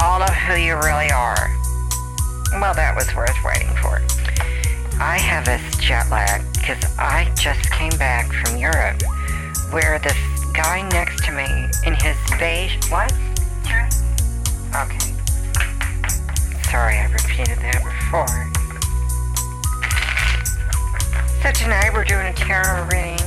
All 0.00 0.22
of 0.22 0.32
who 0.32 0.56
you 0.56 0.76
really 0.76 1.12
are. 1.12 1.52
Well, 2.56 2.72
that 2.72 2.96
was 2.96 3.14
worth 3.14 3.36
waiting 3.44 3.68
for. 3.84 4.00
I 4.98 5.18
have 5.18 5.44
this 5.44 5.76
jet 5.76 6.08
lag 6.10 6.42
because 6.54 6.82
I 6.98 7.30
just 7.36 7.70
came 7.70 7.92
back 7.98 8.32
from 8.32 8.56
Europe 8.56 9.02
where 9.70 9.98
this 9.98 10.16
guy 10.54 10.88
next 10.88 11.22
to 11.26 11.32
me 11.32 11.44
in 11.84 11.94
his 11.94 12.16
beige. 12.38 12.74
What? 12.90 13.12
Okay. 14.74 15.12
Sorry, 16.70 16.96
I 16.96 17.08
repeated 17.12 17.58
that 17.58 17.84
before. 17.84 18.26
So 21.42 21.52
tonight 21.52 21.92
we're 21.92 22.04
doing 22.04 22.26
a 22.26 22.32
tarot 22.32 22.88
reading. 22.88 23.20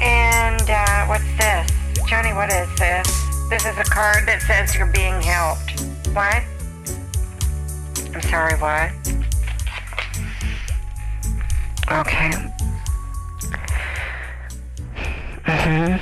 And 0.00 0.70
uh, 0.70 1.06
what's 1.06 1.24
this? 1.38 1.70
Johnny, 2.08 2.32
what 2.32 2.52
is 2.52 2.68
this? 2.78 3.06
This 3.50 3.66
is 3.66 3.76
a 3.78 3.84
card 3.84 4.26
that 4.26 4.42
says 4.42 4.76
you're 4.76 4.86
being 4.86 5.20
helped. 5.20 5.80
What? 6.14 6.44
I'm 8.14 8.22
sorry, 8.22 8.54
what? 8.60 8.92
Okay. 11.88 12.30
Mm-hmm. 15.44 15.96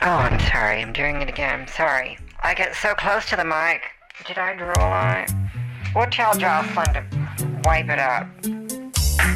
Oh, 0.00 0.06
I'm 0.06 0.40
sorry. 0.40 0.80
I'm 0.80 0.92
doing 0.92 1.20
it 1.20 1.28
again. 1.28 1.60
I'm 1.60 1.68
sorry. 1.68 2.16
I 2.42 2.54
get 2.54 2.74
so 2.74 2.94
close 2.94 3.28
to 3.30 3.36
the 3.36 3.44
mic. 3.44 3.82
Did 4.26 4.38
I 4.38 4.56
draw 4.56 4.72
a 4.76 4.88
line? 4.88 5.50
We'll 5.94 6.06
tell 6.06 6.34
Jocelyn 6.34 6.94
to 6.94 7.04
wipe 7.64 7.90
it 7.90 7.98
up. 7.98 8.26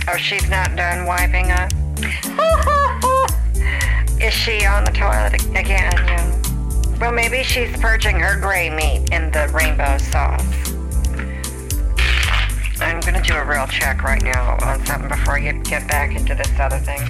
Oh, 0.09 0.17
she's 0.17 0.49
not 0.49 0.75
done 0.75 1.05
wiping 1.07 1.51
up? 1.51 1.71
Is 4.21 4.33
she 4.33 4.65
on 4.65 4.85
the 4.85 4.93
toilet 4.93 5.35
again? 5.51 5.93
Yeah. 5.93 6.43
Well, 6.99 7.13
maybe 7.13 7.43
she's 7.43 7.77
purging 7.77 8.19
her 8.19 8.41
gray 8.41 8.71
meat 8.71 9.11
in 9.13 9.31
the 9.31 9.49
rainbow 9.53 9.99
sauce. 9.99 10.66
I'm 12.87 13.01
gonna 13.01 13.21
do 13.21 13.35
a 13.35 13.45
real 13.45 13.67
check 13.67 14.05
right 14.05 14.23
now 14.23 14.57
on 14.63 14.87
something 14.87 15.09
before 15.09 15.41
you 15.41 15.53
get 15.65 15.89
back 15.89 16.15
into 16.15 16.37
this 16.37 16.53
other 16.61 16.79
thing. 16.79 17.01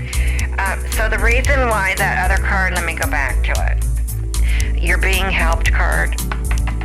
Uh, 0.59 0.79
so 0.93 1.07
the 1.07 1.19
reason 1.19 1.69
why 1.69 1.95
that 1.99 2.31
other 2.31 2.43
card, 2.43 2.73
let 2.73 2.87
me 2.87 2.95
go 2.95 3.07
back 3.11 3.45
to 3.45 3.53
it. 3.69 4.83
You're 4.83 4.97
being 4.97 5.31
helped 5.31 5.71
card, 5.71 6.19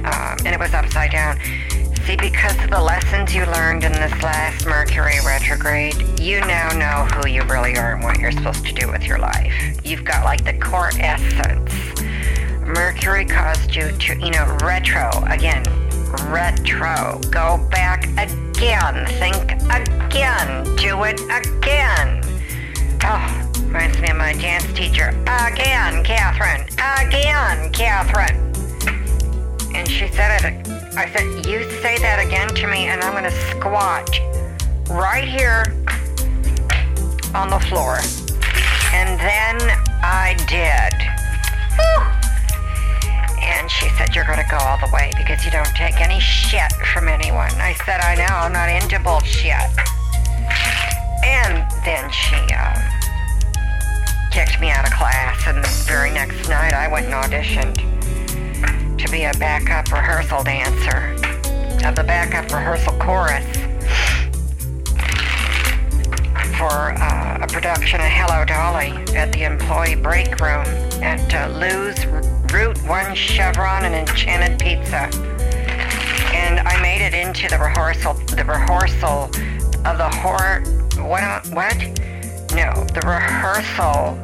um, 0.03 0.35
and 0.43 0.47
it 0.47 0.59
was 0.59 0.73
upside 0.73 1.11
down. 1.11 1.39
See, 2.05 2.17
because 2.17 2.61
of 2.61 2.69
the 2.69 2.81
lessons 2.81 3.33
you 3.33 3.45
learned 3.45 3.85
in 3.85 3.93
this 3.93 4.11
last 4.21 4.65
Mercury 4.65 5.19
retrograde, 5.25 6.19
you 6.19 6.41
now 6.41 6.67
know 6.73 7.05
who 7.15 7.29
you 7.29 7.43
really 7.43 7.77
are 7.77 7.95
and 7.95 8.03
what 8.03 8.19
you're 8.19 8.33
supposed 8.33 8.65
to 8.65 8.73
do 8.73 8.91
with 8.91 9.05
your 9.05 9.19
life. 9.19 9.53
You've 9.85 10.03
got 10.03 10.25
like 10.25 10.43
the 10.43 10.57
core 10.59 10.91
essence. 10.99 11.71
Mercury 12.67 13.23
caused 13.23 13.73
you 13.73 13.89
to, 13.93 14.19
you 14.19 14.31
know, 14.31 14.57
retro 14.61 15.09
again, 15.27 15.63
retro. 16.27 17.21
Go 17.29 17.65
back 17.71 18.09
again. 18.61 19.07
Think 19.17 19.53
again. 19.71 20.63
Do 20.75 21.03
it 21.03 21.19
again. 21.21 22.21
Oh, 23.03 23.51
reminds 23.65 23.99
me 23.99 24.09
of 24.09 24.17
my 24.17 24.33
dance 24.33 24.71
teacher. 24.73 25.09
Again, 25.25 26.03
Catherine. 26.03 26.67
Again, 26.77 27.71
Catherine. 27.73 28.37
And 29.73 29.89
she 29.89 30.07
said 30.09 30.43
it. 30.43 30.67
I 30.95 31.09
said, 31.09 31.43
You 31.47 31.63
say 31.81 31.97
that 31.97 32.23
again 32.23 32.49
to 32.49 32.67
me, 32.67 32.85
and 32.85 33.01
I'm 33.01 33.13
going 33.13 33.23
to 33.23 33.31
squat 33.49 34.07
right 34.91 35.27
here 35.27 35.63
on 37.33 37.49
the 37.49 37.59
floor. 37.67 37.97
And 38.93 39.19
then 39.19 39.57
I 40.03 40.35
did. 40.47 42.10
And 43.51 43.69
she 43.69 43.89
said, 43.97 44.15
You're 44.15 44.25
going 44.25 44.39
to 44.39 44.49
go 44.49 44.57
all 44.57 44.77
the 44.77 44.89
way 44.93 45.11
because 45.17 45.43
you 45.45 45.51
don't 45.51 45.75
take 45.75 45.99
any 46.01 46.19
shit 46.19 46.71
from 46.93 47.07
anyone. 47.07 47.51
I 47.59 47.73
said, 47.85 48.01
I 48.01 48.15
know, 48.15 48.33
I'm 48.33 48.53
not 48.53 48.69
into 48.69 48.99
bullshit. 48.99 49.69
And 51.23 51.63
then 51.85 52.09
she 52.11 52.39
uh, 52.53 52.91
kicked 54.31 54.59
me 54.59 54.71
out 54.71 54.87
of 54.87 54.93
class, 54.93 55.43
and 55.47 55.63
the 55.63 55.67
very 55.85 56.11
next 56.11 56.47
night 56.49 56.73
I 56.73 56.87
went 56.87 57.07
and 57.07 57.13
auditioned 57.13 57.77
to 58.97 59.11
be 59.11 59.23
a 59.23 59.33
backup 59.33 59.91
rehearsal 59.91 60.43
dancer 60.43 61.13
of 61.85 61.95
the 61.95 62.03
backup 62.03 62.51
rehearsal 62.51 62.93
chorus 62.93 63.45
for 66.57 66.93
uh, 66.93 67.39
a 67.41 67.47
production 67.47 67.99
of 67.99 68.07
Hello 68.07 68.45
Dolly 68.45 68.91
at 69.15 69.31
the 69.31 69.43
employee 69.43 69.95
break 69.95 70.39
room 70.39 70.65
at 71.01 71.33
uh, 71.33 71.47
Lou's 71.57 72.05
Route 72.53 72.77
1 72.83 73.15
Chevron 73.15 73.85
and 73.85 73.95
Enchanted 73.95 74.59
Pizza. 74.59 75.07
And 76.35 76.59
I 76.59 76.81
made 76.81 77.01
it 77.01 77.13
into 77.13 77.47
the 77.47 77.57
rehearsal, 77.57 78.13
the 78.35 78.43
rehearsal 78.43 79.31
of 79.85 79.97
the 79.97 80.09
horror, 80.09 80.59
what, 80.97 81.47
what? 81.55 81.77
No, 82.51 82.75
the 82.91 83.01
rehearsal, 83.05 84.19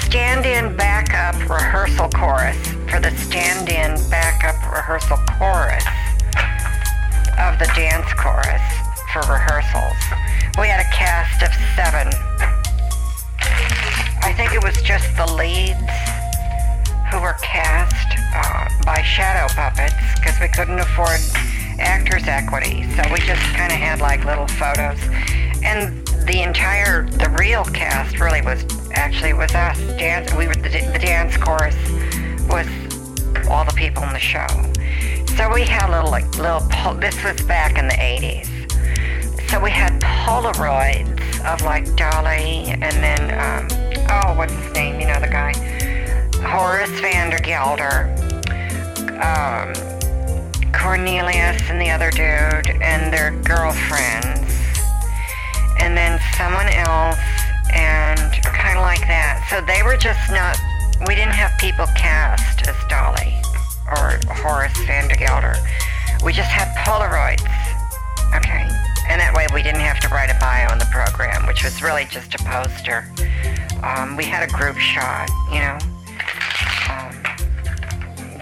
stand-in 0.00 0.76
backup 0.76 1.34
rehearsal 1.48 2.10
chorus 2.10 2.58
for 2.90 3.00
the 3.00 3.10
stand-in 3.16 3.96
backup 4.10 4.60
rehearsal 4.70 5.16
chorus 5.38 5.84
of 7.40 7.58
the 7.58 7.72
dance 7.74 8.12
chorus 8.20 8.60
for 9.14 9.20
rehearsals. 9.32 9.96
We 10.58 10.68
had 10.68 10.80
a 10.80 10.90
cast 10.92 11.42
of 11.42 11.54
seven. 11.74 12.12
I 14.22 14.34
think 14.34 14.52
it 14.52 14.62
was 14.62 14.82
just 14.82 15.16
the 15.16 15.32
leads 15.32 16.19
were 17.20 17.36
cast 17.42 18.18
uh, 18.34 18.68
by 18.84 19.02
shadow 19.02 19.52
puppets 19.54 19.94
because 20.16 20.38
we 20.40 20.48
couldn't 20.48 20.78
afford 20.78 21.20
actors 21.78 22.26
equity. 22.26 22.84
So 22.96 23.02
we 23.12 23.20
just 23.20 23.42
kind 23.54 23.72
of 23.72 23.78
had 23.78 24.00
like 24.00 24.24
little 24.24 24.46
photos. 24.46 24.98
And 25.62 26.06
the 26.26 26.42
entire, 26.42 27.08
the 27.10 27.28
real 27.38 27.64
cast 27.64 28.20
really 28.20 28.42
was 28.42 28.64
actually 28.92 29.32
was 29.32 29.54
us. 29.54 29.78
Dance, 29.98 30.32
we 30.34 30.46
were 30.46 30.54
the, 30.54 30.68
the 30.92 30.98
dance 30.98 31.36
chorus 31.36 31.76
was 32.48 32.66
all 33.48 33.64
the 33.64 33.74
people 33.76 34.02
in 34.04 34.12
the 34.12 34.18
show. 34.18 34.46
So 35.36 35.52
we 35.52 35.62
had 35.62 35.90
little 35.90 36.10
like 36.10 36.26
little. 36.38 36.60
This 36.94 37.22
was 37.24 37.40
back 37.42 37.78
in 37.78 37.88
the 37.88 37.94
80s. 37.94 38.48
So 39.50 39.60
we 39.60 39.70
had 39.70 40.00
Polaroids 40.00 41.18
of 41.44 41.62
like 41.62 41.84
Dolly 41.96 42.70
and 42.70 42.82
then, 42.82 43.22
um, 43.40 43.68
oh, 44.10 44.36
what's 44.36 44.52
his 44.52 44.72
name? 44.74 45.00
You 45.00 45.08
know, 45.08 45.20
the 45.20 45.28
guy. 45.28 45.79
Horace 46.42 46.90
Vandergelder, 47.00 48.08
um, 49.20 49.72
Cornelius 50.72 51.62
and 51.68 51.80
the 51.80 51.90
other 51.90 52.10
dude, 52.10 52.82
and 52.82 53.12
their 53.12 53.32
girlfriends. 53.42 54.40
And 55.78 55.96
then 55.96 56.20
someone 56.36 56.68
else, 56.68 57.18
and 57.72 58.32
kind 58.42 58.78
of 58.78 58.82
like 58.82 59.00
that. 59.00 59.46
So 59.50 59.60
they 59.60 59.82
were 59.82 59.96
just 59.96 60.30
not, 60.30 60.58
we 61.06 61.14
didn't 61.14 61.34
have 61.34 61.52
people 61.58 61.86
cast 61.96 62.66
as 62.68 62.76
Dolly 62.88 63.34
or 63.88 64.18
Horace 64.34 64.76
Vandergelder. 64.86 65.56
We 66.24 66.32
just 66.32 66.50
had 66.50 66.68
Polaroids. 66.84 67.46
Okay. 68.36 68.68
And 69.08 69.20
that 69.20 69.34
way 69.34 69.46
we 69.52 69.62
didn't 69.62 69.80
have 69.80 69.98
to 70.00 70.08
write 70.08 70.30
a 70.30 70.38
bio 70.38 70.72
in 70.72 70.78
the 70.78 70.88
program, 70.92 71.46
which 71.46 71.64
was 71.64 71.82
really 71.82 72.04
just 72.04 72.34
a 72.34 72.38
poster. 72.44 73.10
Um, 73.82 74.16
we 74.16 74.24
had 74.24 74.48
a 74.48 74.52
group 74.52 74.76
shot, 74.76 75.28
you 75.50 75.58
know, 75.58 75.78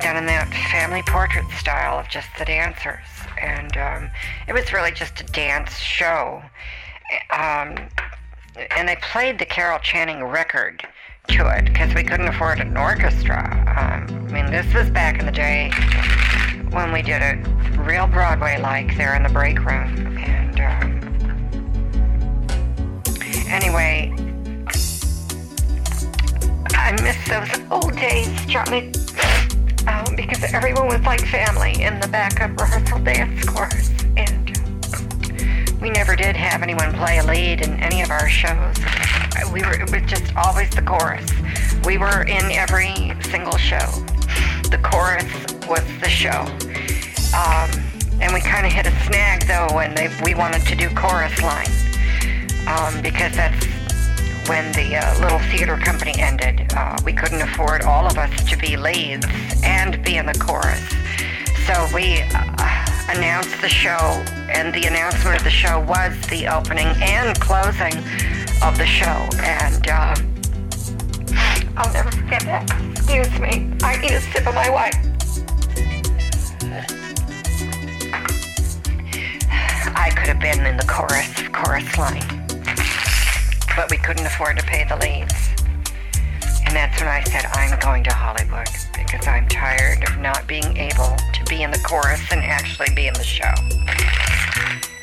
done 0.01 0.17
in 0.17 0.27
that 0.27 0.53
family 0.71 1.03
portrait 1.07 1.45
style 1.59 1.99
of 1.99 2.09
just 2.09 2.29
the 2.39 2.45
dancers. 2.45 3.07
And 3.41 3.77
um, 3.77 4.11
it 4.47 4.53
was 4.53 4.73
really 4.73 4.93
just 4.93 5.21
a 5.21 5.25
dance 5.25 5.77
show. 5.79 6.43
Um, 7.31 7.77
and 8.77 8.89
they 8.89 8.97
played 8.97 9.39
the 9.39 9.47
Carol 9.47 9.79
Channing 9.81 10.25
record 10.25 10.87
to 11.29 11.47
it 11.57 11.67
because 11.67 11.95
we 11.95 12.03
couldn't 12.03 12.29
afford 12.29 12.61
an 12.61 12.77
orchestra. 12.77 13.43
Um, 13.77 14.27
I 14.29 14.33
mean, 14.33 14.51
this 14.51 14.73
was 14.75 14.91
back 14.91 15.19
in 15.21 15.27
the 15.27 15.33
day 15.33 15.71
when 16.71 16.93
we 16.93 17.03
did 17.03 17.23
it 17.23 17.47
real 17.79 18.07
Broadway 18.07 18.61
like 18.61 18.97
there 18.97 19.15
in 19.15 19.23
the 19.23 19.29
break 19.29 19.59
room. 19.61 20.19
And 20.19 20.61
um, 20.61 20.99
anyway, 23.49 24.13
I 26.71 26.93
miss 27.03 27.17
those 27.29 27.71
old 27.71 27.95
days, 27.97 28.29
Johnny, 28.47 28.93
um, 29.89 30.15
because 30.15 30.43
everyone 30.53 30.87
was 30.87 31.01
like 31.03 31.25
family 31.27 31.83
in 31.83 31.99
the 32.01 32.09
backup 32.09 32.57
rehearsal 32.61 32.99
dance 33.01 33.45
course. 33.45 33.91
And 34.17 34.57
we 35.81 35.91
never 35.91 36.15
did 36.15 36.37
have 36.37 36.63
anyone 36.63 36.93
play 36.93 37.19
a 37.19 37.25
lead 37.25 37.63
in 37.63 37.81
any 37.81 38.03
of 38.03 38.11
our 38.11 38.29
shows. 38.29 38.77
We 39.53 39.63
were, 39.63 39.81
it 39.81 39.91
was 39.91 40.03
just 40.11 40.37
always 40.37 40.71
the 40.71 40.83
chorus. 40.83 41.31
We 41.85 41.97
were 41.97 42.23
in 42.23 42.51
every 42.53 43.15
single 43.23 43.57
show. 43.57 43.87
The 44.71 44.81
chorus 44.83 45.25
was 45.67 45.85
the 46.01 46.09
show. 46.09 46.45
Um, 47.35 47.71
and 48.21 48.35
we 48.35 48.41
kind 48.41 48.67
of 48.67 48.73
hit 48.73 48.87
a 48.87 48.93
snag 49.07 49.47
though 49.47 49.75
when 49.75 49.95
they, 49.95 50.11
we 50.25 50.35
wanted 50.35 50.63
to 50.67 50.75
do 50.75 50.89
chorus 50.91 51.41
line 51.41 51.71
um, 52.67 53.01
because 53.01 53.35
that's 53.35 53.68
when 54.49 54.73
the 54.73 54.97
uh, 54.97 55.21
little 55.21 55.39
theater 55.51 55.77
company 55.77 56.15
ended. 56.19 56.73
Uh, 56.75 56.97
we 57.05 57.13
couldn't 57.13 57.43
afford 57.43 57.83
all 57.83 58.07
of 58.07 58.17
us 58.17 58.33
to 58.49 58.57
be 58.57 58.77
leads 58.77 59.27
and 59.63 60.03
be 60.03 60.17
in 60.17 60.27
the 60.27 60.39
chorus. 60.39 60.83
So 61.67 61.87
we 61.95 62.23
uh, 62.35 62.87
announced 63.11 63.61
the 63.61 63.69
show, 63.69 63.99
and 64.51 64.73
the 64.73 64.87
announcement 64.87 65.37
of 65.37 65.45
the 65.45 65.51
show 65.51 65.81
was 65.81 66.19
the 66.29 66.49
opening 66.49 66.87
and 67.03 67.39
closing 67.41 67.93
of 68.63 68.79
the 68.79 68.87
show. 68.87 69.29
And 69.43 69.89
uh, 69.89 70.15
I'll 71.77 71.93
never 71.93 72.11
forget 72.11 72.43
that. 72.43 72.71
Excuse 72.93 73.39
me. 73.39 73.71
I 73.83 73.97
need 74.01 74.13
a 74.13 74.21
sip 74.21 74.47
of 74.47 74.55
my 74.55 74.71
wine. 74.71 74.93
I 79.95 80.11
could 80.11 80.29
have 80.29 80.41
been 80.41 80.67
in 80.67 80.77
the 80.77 80.85
chorus, 80.85 81.33
chorus 81.53 81.99
line, 81.99 82.38
but 83.79 83.89
we 83.93 83.97
couldn't 83.97 84.27
afford 84.27 84.59
to 84.59 84.65
pay 84.65 84.83
the 84.83 84.97
leads. 84.97 85.55
And 86.67 86.75
that's 86.75 86.99
when 86.99 87.09
I 87.09 87.23
said, 87.23 87.47
I'm 87.53 87.79
going 87.79 88.03
to 88.03 88.13
Hollywood 88.13 88.67
because 88.93 89.25
I'm 89.29 89.47
tired 89.47 90.03
of 90.03 90.19
not 90.19 90.49
being 90.49 90.77
able 90.77 91.15
to 91.33 91.45
be 91.49 91.63
in 91.63 91.71
the 91.71 91.79
chorus 91.87 92.21
and 92.33 92.41
actually 92.41 92.93
be 92.97 93.07
in 93.07 93.15
the 93.15 93.23
show. 93.23 93.55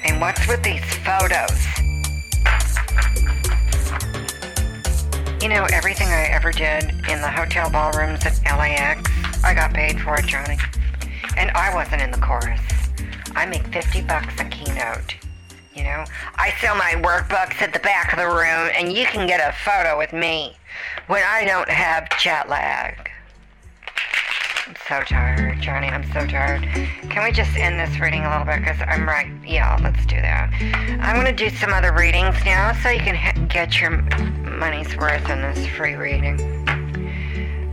And 0.03 0.19
what's 0.19 0.45
with 0.45 0.61
these 0.61 0.83
photos? 1.07 1.55
You 5.41 5.47
know, 5.47 5.65
everything 5.71 6.09
I 6.09 6.27
ever 6.33 6.51
did 6.51 6.83
in 7.07 7.21
the 7.21 7.31
hotel 7.31 7.69
ballrooms 7.69 8.25
at 8.25 8.43
LAX, 8.43 9.09
I 9.41 9.53
got 9.53 9.73
paid 9.73 10.01
for 10.01 10.19
it, 10.19 10.25
Johnny. 10.25 10.57
And 11.37 11.49
I 11.51 11.73
wasn't 11.73 12.01
in 12.01 12.11
the 12.11 12.17
chorus. 12.17 12.59
I 13.37 13.45
make 13.45 13.65
50 13.67 14.01
bucks 14.01 14.37
a 14.37 14.43
keynote. 14.43 15.24
You 15.75 15.83
know, 15.83 16.05
I 16.35 16.53
sell 16.61 16.73
my 16.75 16.93
workbooks 17.03 17.61
at 17.61 17.73
the 17.73 17.79
back 17.79 18.13
of 18.13 18.19
the 18.19 18.27
room, 18.27 18.71
and 18.77 18.93
you 18.93 19.05
can 19.05 19.27
get 19.27 19.41
a 19.41 19.53
photo 19.57 19.97
with 19.97 20.13
me 20.13 20.55
when 21.07 21.21
I 21.21 21.43
don't 21.43 21.69
have 21.69 22.07
jet 22.17 22.47
lag. 22.47 23.11
I'm 24.67 24.75
so 24.87 25.01
tired, 25.01 25.61
Johnny. 25.61 25.87
I'm 25.87 26.05
so 26.13 26.25
tired. 26.25 26.63
Can 27.09 27.25
we 27.25 27.31
just 27.33 27.57
end 27.57 27.77
this 27.77 27.99
reading 27.99 28.23
a 28.23 28.29
little 28.29 28.45
bit? 28.45 28.59
Because 28.59 28.79
I'm 28.87 29.05
right. 29.05 29.27
Yeah, 29.45 29.77
let's 29.83 30.05
do 30.05 30.15
that. 30.15 30.49
I'm 31.01 31.21
going 31.21 31.27
to 31.27 31.49
do 31.49 31.53
some 31.57 31.73
other 31.73 31.91
readings 31.91 32.35
now 32.45 32.71
so 32.81 32.89
you 32.89 32.99
can 32.99 33.15
ha- 33.15 33.45
get 33.49 33.81
your 33.81 33.91
money's 34.57 34.95
worth 34.95 35.29
in 35.29 35.41
this 35.41 35.67
free 35.67 35.95
reading. 35.95 36.39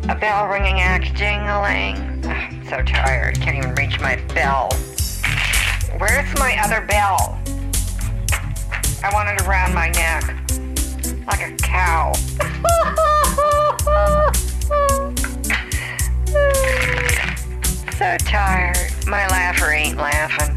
A 0.09 0.17
bell 0.17 0.49
ringing 0.49 0.81
acting, 0.81 1.38
Elaine. 1.49 2.27
I'm 2.27 2.67
so 2.69 2.83
tired. 2.83 3.41
Can't 3.41 3.57
even 3.57 3.77
reach 3.77 4.01
my 4.01 4.17
bell. 4.35 4.71
Where's 5.99 6.37
my 6.38 6.59
other 6.65 6.85
bell? 6.85 7.41
I 9.05 9.12
want 9.12 9.29
it 9.29 9.47
around 9.47 9.75
my 9.75 9.88
neck. 9.91 10.23
Like 11.27 11.43
a 11.43 11.57
cow. 11.57 12.12
so 17.99 18.17
tired. 18.25 18.77
My 19.07 19.27
laugher 19.29 19.71
ain't 19.71 19.97
laughing. 19.97 20.57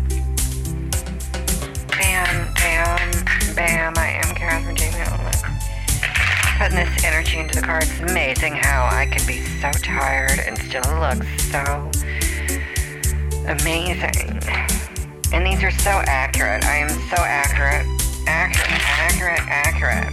Bam, 1.87 2.53
bam, 2.53 3.55
bam. 3.55 3.93
I 3.97 4.21
am 4.23 4.35
Catherine 4.35 4.75
J. 4.75 4.91
Putting 6.57 6.77
this 6.77 7.03
energy 7.03 7.39
into 7.39 7.55
the 7.55 7.61
cards. 7.65 7.89
It's 7.89 7.99
amazing 8.11 8.53
how 8.53 8.87
I 8.91 9.07
can 9.07 9.25
be 9.27 9.41
so 9.59 9.71
tired 9.71 10.39
and 10.39 10.57
still 10.57 10.83
look 10.99 11.21
so 11.51 11.91
Amazing. 13.47 14.39
And 15.31 15.45
these 15.45 15.63
are 15.63 15.71
so 15.71 15.91
accurate. 16.07 16.65
I 16.65 16.77
am 16.77 16.89
so 16.89 17.17
accurate. 17.17 17.85
Accurate, 18.27 18.81
accurate, 18.99 19.39
accurate. 19.47 20.11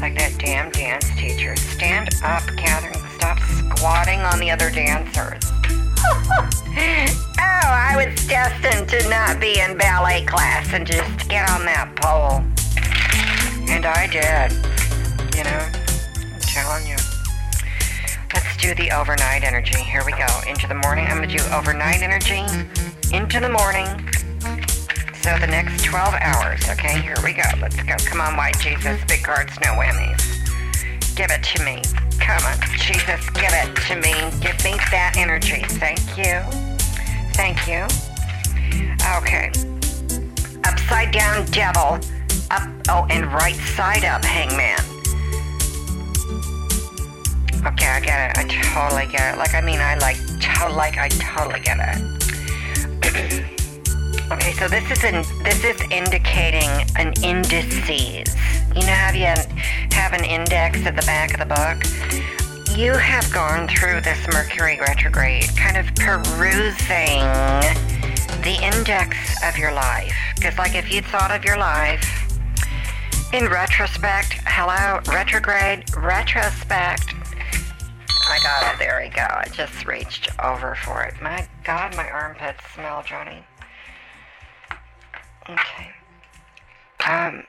Like 0.00 0.18
that 0.18 0.34
damn 0.38 0.70
dance 0.70 1.08
teacher. 1.16 1.54
Stand 1.56 2.10
up, 2.22 2.42
Catherine. 2.56 2.94
Stop 3.16 3.38
squatting 3.40 4.20
on 4.20 4.40
the 4.40 4.50
other 4.50 4.70
dancers. 4.70 5.42
oh, 6.04 7.68
I 7.70 7.94
was 7.96 8.26
destined 8.26 8.88
to 8.88 9.08
not 9.08 9.40
be 9.40 9.60
in 9.60 9.76
ballet 9.76 10.24
class 10.24 10.72
and 10.72 10.86
just 10.86 11.28
get 11.28 11.48
on 11.50 11.64
that 11.66 11.94
pole. 11.96 12.42
And 13.70 13.86
I 13.86 14.06
did. 14.06 14.52
You 15.36 15.44
know, 15.44 15.68
I'm 16.34 16.40
telling 16.40 16.86
you. 16.86 16.96
Let's 18.34 18.56
do 18.56 18.74
the 18.74 18.90
overnight 18.90 19.44
energy. 19.44 19.78
Here 19.78 20.02
we 20.04 20.12
go. 20.12 20.26
Into 20.48 20.66
the 20.66 20.74
morning. 20.74 21.06
I'm 21.06 21.18
going 21.18 21.28
to 21.28 21.36
do 21.36 21.44
overnight 21.54 22.02
energy. 22.02 22.42
Into 23.12 23.40
the 23.40 23.48
morning. 23.48 23.86
So 25.22 25.38
the 25.38 25.46
next 25.46 25.84
12 25.84 26.14
hours. 26.20 26.68
Okay, 26.70 27.00
here 27.00 27.14
we 27.22 27.32
go. 27.32 27.44
Let's 27.60 27.80
go. 27.80 27.94
Come 28.06 28.20
on, 28.20 28.36
white 28.36 28.58
Jesus. 28.58 29.00
Big 29.06 29.22
cards, 29.22 29.52
no 29.60 29.68
whammies. 29.68 30.18
Give 31.14 31.30
it 31.30 31.44
to 31.44 31.64
me. 31.64 31.80
Come 32.18 32.42
on, 32.44 32.58
Jesus, 32.76 33.30
give 33.30 33.52
it 33.52 33.76
to 33.86 33.94
me. 33.96 34.12
Give 34.40 34.58
me 34.64 34.74
that 34.90 35.14
energy. 35.16 35.62
Thank 35.78 36.00
you. 36.18 36.42
Thank 37.34 37.68
you. 37.68 37.86
Okay. 39.18 39.52
Upside 40.64 41.12
down 41.12 41.46
devil. 41.52 42.00
Up, 42.50 42.68
oh, 42.88 43.06
and 43.08 43.32
right 43.32 43.54
side 43.76 44.04
up 44.04 44.24
hangman. 44.24 44.80
Okay, 47.64 47.86
I 47.86 48.00
get 48.00 48.30
it. 48.30 48.38
I 48.38 48.44
totally 48.74 49.06
get 49.06 49.34
it. 49.34 49.38
Like, 49.38 49.54
I 49.54 49.60
mean, 49.60 49.78
I 49.78 49.94
like, 49.98 50.16
to- 50.16 50.68
like, 50.72 50.98
I 50.98 51.08
totally 51.08 51.60
get 51.60 51.78
it. 51.78 53.41
okay, 54.32 54.52
so 54.52 54.66
this 54.66 54.90
is 54.90 55.04
an, 55.04 55.24
this 55.44 55.62
is 55.64 55.80
indicating 55.90 56.70
an 56.96 57.12
indices. 57.22 58.34
You 58.74 58.80
know 58.86 58.94
how 58.94 59.12
you 59.12 59.26
um, 59.26 59.56
have 59.92 60.14
an 60.14 60.24
index 60.24 60.86
at 60.86 60.96
the 60.96 61.02
back 61.02 61.34
of 61.34 61.40
the 61.40 61.54
book? 61.54 62.76
You 62.76 62.92
have 62.92 63.30
gone 63.32 63.68
through 63.68 64.00
this 64.00 64.18
Mercury 64.32 64.78
retrograde, 64.80 65.54
kind 65.56 65.76
of 65.76 65.86
perusing 65.96 67.20
the 68.40 68.58
index 68.62 69.16
of 69.44 69.58
your 69.58 69.72
life. 69.72 70.14
Because, 70.36 70.56
like, 70.56 70.74
if 70.74 70.90
you'd 70.90 71.04
thought 71.04 71.30
of 71.30 71.44
your 71.44 71.58
life 71.58 72.02
in 73.34 73.48
retrospect, 73.48 74.32
hello, 74.46 75.00
retrograde, 75.12 75.84
retrospect. 75.94 77.14
I 78.30 78.38
got 78.42 78.72
it. 78.72 78.78
There 78.78 79.02
we 79.02 79.10
go. 79.10 79.26
I 79.28 79.46
just 79.52 79.84
reached 79.86 80.30
over 80.42 80.74
for 80.76 81.02
it. 81.02 81.14
My 81.20 81.46
God, 81.64 81.94
my 81.96 82.08
armpits 82.08 82.62
smell, 82.74 83.02
Johnny. 83.02 83.44
Okay. 85.48 85.90
Um, 87.08 87.44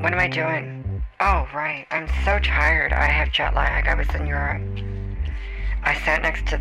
what 0.00 0.12
am 0.12 0.18
I 0.18 0.28
doing? 0.28 1.02
Oh, 1.20 1.46
right. 1.54 1.86
I'm 1.90 2.08
so 2.24 2.38
tired. 2.38 2.92
I 2.92 3.06
have 3.06 3.30
jet 3.30 3.54
lag. 3.54 3.86
I 3.86 3.94
was 3.94 4.08
in 4.14 4.26
Europe. 4.26 4.62
I 5.82 5.94
sat 6.04 6.22
next 6.22 6.46
to. 6.48 6.60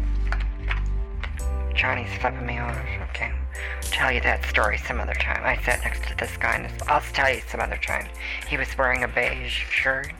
Johnny's 1.73 2.11
flipping 2.19 2.45
me 2.45 2.59
off. 2.59 2.77
Okay. 3.09 3.31
I'll 3.31 3.89
tell 3.91 4.11
you 4.11 4.21
that 4.21 4.45
story 4.45 4.77
some 4.77 4.99
other 4.99 5.13
time. 5.13 5.41
I 5.43 5.61
sat 5.63 5.81
next 5.83 6.07
to 6.09 6.17
this 6.17 6.35
guy, 6.37 6.55
and 6.55 6.83
I'll 6.89 7.01
tell 7.13 7.33
you 7.33 7.41
some 7.47 7.61
other 7.61 7.77
time. 7.77 8.07
He 8.47 8.57
was 8.57 8.77
wearing 8.77 9.03
a 9.03 9.07
beige 9.07 9.51
shirt 9.51 10.13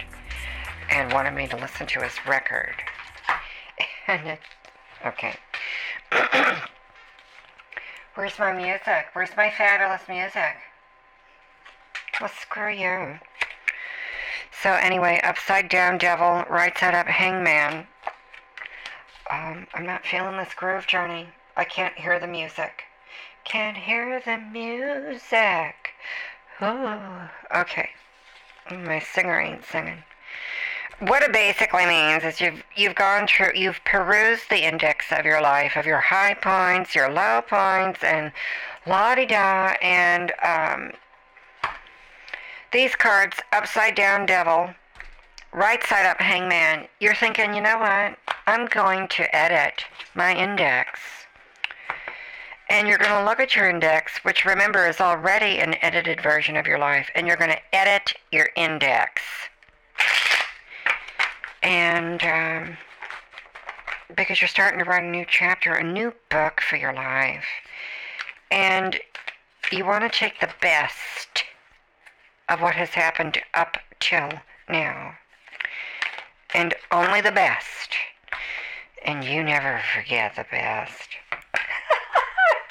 and 0.89 1.11
wanted 1.11 1.31
me 1.31 1.47
to 1.47 1.57
listen 1.57 1.85
to 1.87 2.01
his 2.01 2.13
record. 2.27 2.75
And 4.07 4.27
it. 4.27 4.39
Okay. 5.05 5.35
Where's 8.15 8.37
my 8.37 8.51
music? 8.51 9.07
Where's 9.13 9.35
my 9.37 9.49
fabulous 9.49 10.01
music? 10.09 10.57
Well, 12.19 12.29
screw 12.29 12.71
you. 12.71 13.19
So 14.61 14.73
anyway, 14.73 15.21
upside 15.23 15.69
down 15.69 15.97
devil, 15.97 16.43
right 16.49 16.77
side 16.77 16.93
up 16.93 17.07
hangman. 17.07 17.87
Um, 19.29 19.65
I'm 19.73 19.85
not 19.85 20.05
feeling 20.05 20.35
this 20.35 20.53
groove, 20.53 20.87
Johnny. 20.87 21.29
I 21.55 21.63
can't 21.63 21.97
hear 21.97 22.19
the 22.19 22.27
music. 22.27 22.83
Can't 23.45 23.77
hear 23.77 24.21
the 24.23 24.37
music. 24.37 25.93
Ooh. 26.61 27.29
Okay. 27.55 27.89
My 28.69 28.99
singer 28.99 29.39
ain't 29.39 29.65
singing. 29.65 30.03
What 31.01 31.23
it 31.23 31.33
basically 31.33 31.87
means 31.87 32.23
is 32.23 32.39
you've 32.39 32.63
you've 32.75 32.93
gone 32.93 33.25
through 33.25 33.53
you've 33.55 33.83
perused 33.85 34.51
the 34.51 34.63
index 34.63 35.11
of 35.11 35.25
your 35.25 35.41
life 35.41 35.75
of 35.75 35.87
your 35.87 35.99
high 35.99 36.35
points, 36.35 36.93
your 36.93 37.11
low 37.11 37.41
points, 37.41 38.03
and 38.03 38.31
la 38.85 39.15
di 39.15 39.25
da 39.25 39.73
and 39.81 40.31
um, 40.43 40.91
these 42.71 42.95
cards 42.95 43.37
upside 43.51 43.95
down 43.95 44.27
devil, 44.27 44.69
right 45.51 45.83
side 45.83 46.05
up 46.05 46.21
hangman. 46.21 46.87
You're 46.99 47.15
thinking, 47.15 47.55
you 47.55 47.61
know 47.61 47.79
what? 47.79 48.19
I'm 48.45 48.67
going 48.67 49.07
to 49.07 49.35
edit 49.35 49.83
my 50.13 50.35
index. 50.35 50.99
And 52.69 52.87
you're 52.87 52.99
going 52.99 53.09
to 53.09 53.25
look 53.25 53.39
at 53.39 53.55
your 53.55 53.67
index, 53.67 54.19
which 54.23 54.45
remember 54.45 54.87
is 54.87 55.01
already 55.01 55.59
an 55.59 55.75
edited 55.81 56.21
version 56.21 56.55
of 56.55 56.67
your 56.67 56.77
life, 56.77 57.09
and 57.15 57.25
you're 57.25 57.37
going 57.37 57.49
to 57.49 57.75
edit 57.75 58.13
your 58.31 58.49
index. 58.55 59.23
And 61.63 62.23
um, 62.23 62.77
because 64.15 64.41
you're 64.41 64.47
starting 64.47 64.79
to 64.79 64.85
write 64.85 65.03
a 65.03 65.07
new 65.07 65.25
chapter, 65.27 65.73
a 65.73 65.83
new 65.83 66.13
book 66.29 66.61
for 66.61 66.75
your 66.75 66.93
life. 66.93 67.45
And 68.49 68.99
you 69.71 69.85
want 69.85 70.03
to 70.03 70.17
take 70.17 70.39
the 70.39 70.49
best 70.61 71.45
of 72.49 72.61
what 72.61 72.75
has 72.75 72.89
happened 72.89 73.39
up 73.53 73.77
till 73.99 74.29
now. 74.67 75.15
And 76.53 76.73
only 76.91 77.21
the 77.21 77.31
best. 77.31 77.91
And 79.05 79.23
you 79.23 79.43
never 79.43 79.81
forget 79.95 80.35
the 80.35 80.45
best. 80.51 81.09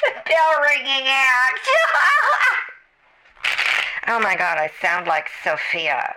Bell 0.02 0.62
ringing 0.62 1.08
out. 1.08 1.60
oh 4.08 4.20
my 4.20 4.36
god, 4.36 4.58
I 4.58 4.70
sound 4.80 5.06
like 5.06 5.28
Sophia. 5.42 6.16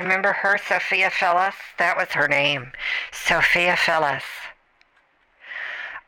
Remember 0.00 0.32
her, 0.32 0.56
Sophia 0.56 1.10
Phyllis? 1.10 1.54
That 1.78 1.94
was 1.94 2.08
her 2.12 2.26
name. 2.26 2.72
Sophia 3.12 3.76
Phyllis. 3.76 4.24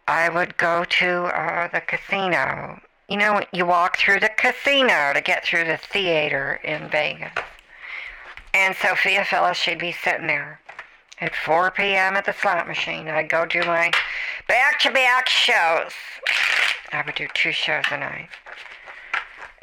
I 0.08 0.30
would 0.30 0.56
go 0.56 0.84
to 0.84 1.24
uh, 1.24 1.68
the 1.68 1.82
casino. 1.82 2.80
You 3.10 3.18
know, 3.18 3.44
you 3.52 3.66
walk 3.66 3.98
through 3.98 4.20
the 4.20 4.30
casino 4.30 5.12
to 5.12 5.20
get 5.20 5.44
through 5.44 5.64
the 5.64 5.76
theater 5.76 6.58
in 6.64 6.88
Vegas. 6.88 7.34
And 8.54 8.74
Sophia 8.74 9.26
Phyllis, 9.26 9.58
she'd 9.58 9.78
be 9.78 9.92
sitting 9.92 10.26
there 10.26 10.58
at 11.20 11.36
4 11.36 11.70
p.m. 11.72 12.16
at 12.16 12.24
the 12.24 12.32
slot 12.32 12.66
machine. 12.66 13.08
I'd 13.08 13.28
go 13.28 13.44
do 13.44 13.60
my 13.60 13.92
back 14.48 14.80
to 14.80 14.90
back 14.90 15.28
shows. 15.28 15.92
I 16.92 17.02
would 17.04 17.14
do 17.14 17.28
two 17.34 17.52
shows 17.52 17.84
a 17.90 17.98
night. 17.98 18.30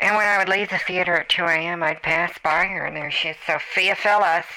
And 0.09 0.17
when 0.17 0.25
I 0.25 0.39
would 0.39 0.49
leave 0.49 0.71
the 0.71 0.79
theater 0.79 1.17
at 1.17 1.29
2 1.29 1.43
a.m., 1.43 1.83
I'd 1.83 2.01
pass 2.01 2.33
by 2.39 2.65
her, 2.65 2.83
and 2.83 2.97
there 2.97 3.11
she's 3.11 3.35
Sophia 3.45 3.95
Phyllis. 3.95 4.47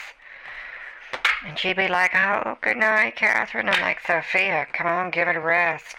And 1.47 1.59
she'd 1.59 1.77
be 1.77 1.89
like, 1.89 2.15
Oh, 2.15 2.57
good 2.63 2.79
night, 2.79 3.17
Catherine. 3.17 3.69
I'm 3.69 3.83
like, 3.83 4.01
Sophia, 4.01 4.67
come 4.73 4.87
on, 4.87 5.11
give 5.11 5.29
it 5.29 5.37
a 5.37 5.41
rest. 5.41 5.95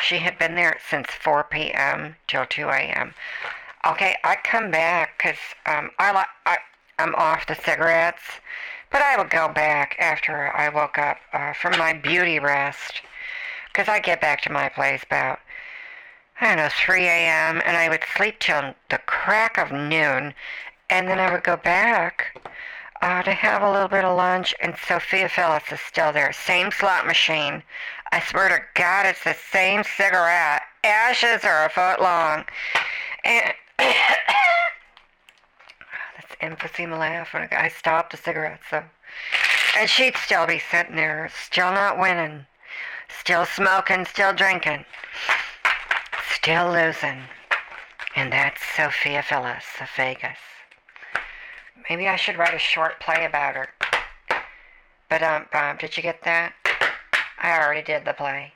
She 0.00 0.18
had 0.18 0.38
been 0.38 0.54
there 0.54 0.78
since 0.88 1.08
4 1.10 1.42
p.m. 1.50 2.14
till 2.28 2.46
2 2.46 2.68
a.m. 2.68 3.14
Okay, 3.84 4.14
I 4.22 4.36
come 4.44 4.70
back 4.70 5.18
because 5.18 5.40
um, 5.66 5.90
I, 5.98 6.16
li- 6.16 6.34
I, 6.46 6.58
I'm 7.00 7.16
off 7.16 7.48
the 7.48 7.56
cigarettes, 7.56 8.22
but 8.92 9.02
I 9.02 9.16
would 9.16 9.30
go 9.30 9.48
back 9.48 9.96
after 9.98 10.56
I 10.56 10.68
woke 10.68 10.98
up 10.98 11.18
uh, 11.32 11.52
from 11.52 11.76
my 11.78 11.94
beauty 11.94 12.38
rest 12.38 13.02
because 13.72 13.88
I 13.88 13.98
get 13.98 14.20
back 14.20 14.40
to 14.42 14.52
my 14.52 14.68
place 14.68 15.02
about 15.02 15.40
I 16.42 16.46
don't 16.46 16.56
know, 16.56 16.68
3 16.70 17.04
a.m., 17.04 17.62
and 17.64 17.76
I 17.76 17.88
would 17.88 18.02
sleep 18.16 18.40
till 18.40 18.74
the 18.90 18.98
crack 19.06 19.58
of 19.58 19.70
noon, 19.70 20.34
and 20.90 21.06
then 21.06 21.20
I 21.20 21.30
would 21.32 21.44
go 21.44 21.56
back 21.56 22.36
uh, 23.00 23.22
to 23.22 23.32
have 23.32 23.62
a 23.62 23.70
little 23.70 23.86
bit 23.86 24.04
of 24.04 24.16
lunch, 24.16 24.52
and 24.60 24.74
Sophia 24.76 25.28
Phyllis 25.28 25.70
is 25.70 25.78
still 25.78 26.12
there. 26.12 26.32
Same 26.32 26.72
slot 26.72 27.06
machine. 27.06 27.62
I 28.10 28.18
swear 28.18 28.48
to 28.48 28.58
God, 28.74 29.06
it's 29.06 29.22
the 29.22 29.36
same 29.52 29.84
cigarette. 29.84 30.62
Ashes 30.82 31.44
are 31.44 31.64
a 31.64 31.68
foot 31.68 32.02
long. 32.02 32.44
And 33.24 33.54
that's 33.78 33.94
emphysema 36.40 36.98
laugh 36.98 37.36
I 37.36 37.68
stopped 37.68 38.10
the 38.10 38.16
cigarette, 38.16 38.62
so. 38.68 38.82
And 39.78 39.88
she'd 39.88 40.16
still 40.16 40.48
be 40.48 40.58
sitting 40.58 40.96
there, 40.96 41.30
still 41.32 41.70
not 41.70 42.00
winning, 42.00 42.46
still 43.08 43.46
smoking, 43.46 44.06
still 44.06 44.32
drinking 44.32 44.86
still 46.42 46.72
losing. 46.72 47.22
And 48.16 48.32
that's 48.32 48.60
Sophia 48.76 49.22
Phyllis 49.22 49.64
of 49.80 49.88
Vegas. 49.96 50.38
Maybe 51.88 52.08
I 52.08 52.16
should 52.16 52.36
write 52.36 52.54
a 52.54 52.58
short 52.58 52.98
play 52.98 53.24
about 53.24 53.54
her. 53.54 53.68
But 55.08 55.22
um, 55.22 55.46
um, 55.52 55.76
did 55.76 55.96
you 55.96 56.02
get 56.02 56.22
that? 56.24 56.52
I 57.38 57.58
already 57.58 57.82
did 57.82 58.04
the 58.04 58.12
play. 58.12 58.52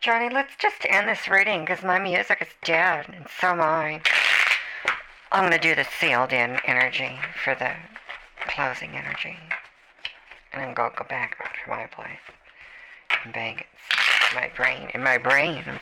Johnny, 0.00 0.28
let's 0.28 0.54
just 0.56 0.84
end 0.88 1.08
this 1.08 1.28
reading 1.28 1.60
because 1.60 1.82
my 1.82 1.98
music 1.98 2.42
is 2.42 2.48
dead 2.62 3.06
and 3.08 3.26
so 3.40 3.48
am 3.48 3.60
I. 3.62 4.02
I'm 5.32 5.48
going 5.48 5.52
to 5.52 5.58
do 5.58 5.74
the 5.74 5.88
sealed 5.98 6.32
in 6.32 6.58
energy 6.66 7.18
for 7.42 7.54
the 7.54 7.72
closing 8.48 8.90
energy. 8.90 9.36
And 10.52 10.62
then 10.62 10.74
go, 10.74 10.92
go 10.94 11.04
back 11.08 11.38
to 11.38 11.70
my 11.70 11.86
place 11.86 12.18
in 13.24 13.32
Vegas. 13.32 13.66
My 14.34 14.50
brain, 14.54 14.90
in 14.92 15.02
my 15.02 15.16
brain, 15.16 15.64
I'm 15.66 15.80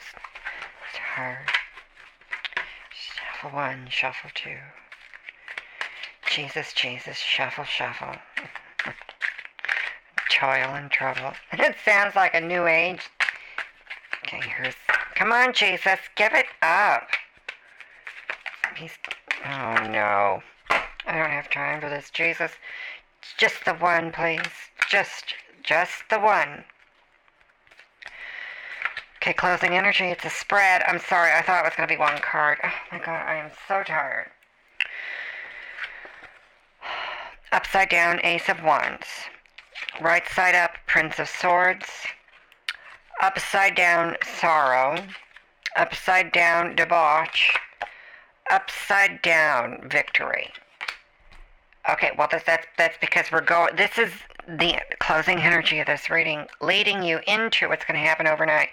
tired. 1.17 1.51
Shuffle 2.93 3.57
one, 3.57 3.89
shuffle 3.89 4.31
two. 4.35 4.59
Jesus, 6.31 6.75
Jesus, 6.75 7.17
shuffle, 7.17 7.65
shuffle. 7.65 8.17
Toil 10.31 10.75
and 10.75 10.91
trouble. 10.91 11.33
It 11.53 11.77
sounds 11.85 12.15
like 12.15 12.35
a 12.35 12.41
new 12.41 12.67
age. 12.67 13.09
Okay, 14.25 14.43
here's. 14.47 14.75
Come 15.15 15.33
on, 15.33 15.55
Jesus, 15.55 15.99
give 16.17 16.35
it 16.35 16.47
up. 16.61 17.09
He's. 18.77 18.93
Oh 19.47 19.89
no. 19.91 20.43
I 20.69 21.13
don't 21.13 21.31
have 21.31 21.49
time 21.49 21.81
for 21.81 21.89
this, 21.89 22.11
Jesus. 22.11 22.53
Just 23.39 23.65
the 23.65 23.75
one, 23.75 24.13
please. 24.13 24.43
Just, 24.91 25.35
just 25.63 26.03
the 26.11 26.19
one. 26.19 26.65
Okay, 29.27 29.35
closing 29.35 29.77
energy. 29.77 30.05
It's 30.05 30.25
a 30.25 30.31
spread. 30.31 30.85
I'm 30.87 31.01
sorry. 31.01 31.33
I 31.33 31.43
thought 31.43 31.65
it 31.65 31.69
was 31.69 31.75
going 31.75 31.89
to 31.89 31.93
be 31.93 31.99
one 31.99 32.17
card. 32.19 32.59
Oh 32.63 32.71
my 32.93 32.99
god, 32.99 33.27
I 33.27 33.35
am 33.35 33.51
so 33.67 33.83
tired. 33.83 34.31
Upside 37.53 37.89
down, 37.89 38.21
Ace 38.23 38.49
of 38.49 38.63
Wands. 38.63 39.09
Right 40.01 40.23
side 40.29 40.55
up, 40.55 40.75
Prince 40.87 41.19
of 41.19 41.29
Swords. 41.29 41.89
Upside 43.21 43.75
down, 43.75 44.15
Sorrow. 44.23 45.05
Upside 45.75 46.31
down, 46.31 46.77
Debauch. 46.77 47.59
Upside 48.49 49.23
down, 49.23 49.89
Victory. 49.91 50.53
Okay, 51.89 52.11
well 52.19 52.29
that's 52.31 52.45
that's, 52.45 52.67
that's 52.77 52.99
because 52.99 53.31
we're 53.31 53.41
going. 53.41 53.77
This 53.77 53.99
is 53.99 54.11
the 54.49 54.81
closing 55.01 55.39
energy 55.41 55.81
of 55.81 55.87
this 55.87 56.09
reading, 56.09 56.47
leading 56.61 57.03
you 57.03 57.21
into 57.27 57.69
what's 57.69 57.85
going 57.85 58.01
to 58.01 58.07
happen 58.07 58.27
overnight. 58.27 58.69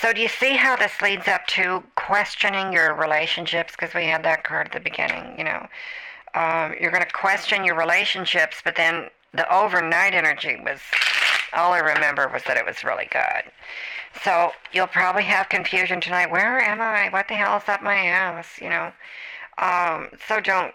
So, 0.00 0.12
do 0.12 0.20
you 0.20 0.28
see 0.28 0.56
how 0.56 0.76
this 0.76 1.00
leads 1.02 1.28
up 1.28 1.46
to 1.48 1.82
questioning 1.96 2.72
your 2.72 2.94
relationships? 2.94 3.74
Because 3.78 3.94
we 3.94 4.06
had 4.06 4.22
that 4.24 4.44
card 4.44 4.68
at 4.68 4.72
the 4.72 4.80
beginning. 4.80 5.38
You 5.38 5.44
know, 5.44 5.66
um, 6.34 6.74
you're 6.80 6.90
going 6.90 7.04
to 7.04 7.12
question 7.12 7.64
your 7.64 7.76
relationships, 7.76 8.62
but 8.64 8.76
then 8.76 9.08
the 9.32 9.50
overnight 9.54 10.14
energy 10.14 10.56
was 10.62 10.80
all 11.54 11.72
I 11.72 11.78
remember 11.78 12.28
was 12.28 12.42
that 12.44 12.56
it 12.56 12.64
was 12.64 12.84
really 12.84 13.08
good. 13.10 13.50
So 14.24 14.52
you'll 14.72 14.86
probably 14.86 15.24
have 15.24 15.48
confusion 15.48 16.00
tonight. 16.00 16.30
Where 16.30 16.60
am 16.60 16.80
I? 16.80 17.08
What 17.10 17.28
the 17.28 17.34
hell 17.34 17.56
is 17.58 17.68
up 17.68 17.82
my 17.82 17.96
ass? 17.96 18.58
You 18.60 18.70
know. 18.70 18.92
Um, 19.58 20.08
so 20.26 20.40
don't 20.40 20.74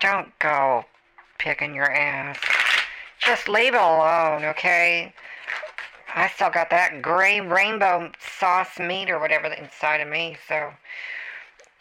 don't 0.00 0.36
go 0.38 0.84
picking 1.40 1.74
your 1.74 1.90
ass. 1.90 2.38
Just 3.18 3.48
leave 3.48 3.74
it 3.74 3.80
alone, 3.80 4.44
okay? 4.44 5.12
I 6.14 6.28
still 6.28 6.50
got 6.50 6.68
that 6.70 7.00
gray 7.00 7.40
rainbow 7.40 8.12
sauce 8.38 8.78
meat 8.78 9.10
or 9.10 9.18
whatever 9.18 9.46
inside 9.46 10.00
of 10.02 10.08
me, 10.08 10.36
so 10.46 10.70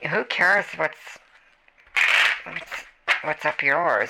who 0.10 0.24
cares 0.26 0.66
what's 0.78 1.20
what's, 2.46 2.86
what's 3.24 3.46
up 3.46 3.62
yours? 3.62 4.10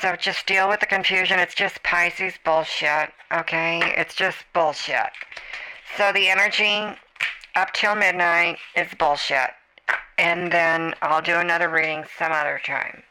So 0.00 0.16
just 0.16 0.46
deal 0.46 0.68
with 0.68 0.80
the 0.80 0.86
confusion. 0.86 1.38
It's 1.38 1.54
just 1.54 1.82
Pisces 1.84 2.34
bullshit, 2.44 3.10
okay? 3.32 3.94
It's 3.96 4.16
just 4.16 4.38
bullshit. 4.52 5.12
So 5.96 6.12
the 6.12 6.28
energy 6.28 6.98
up 7.54 7.72
till 7.74 7.94
midnight 7.94 8.58
is 8.74 8.88
bullshit. 8.98 9.50
And 10.18 10.50
then 10.50 10.94
I'll 11.02 11.22
do 11.22 11.36
another 11.36 11.68
reading 11.68 12.04
some 12.18 12.32
other 12.32 12.60
time. 12.64 13.04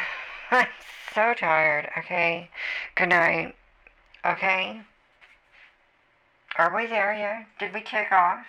I'm 0.50 0.66
so 1.14 1.34
tired, 1.34 1.90
okay? 1.98 2.50
Good 2.94 3.08
night. 3.08 3.54
Okay? 4.24 4.80
Are 6.56 6.74
we 6.74 6.86
there 6.86 7.14
yet? 7.14 7.46
Did 7.58 7.74
we 7.74 7.80
take 7.80 8.12
off? 8.12 8.46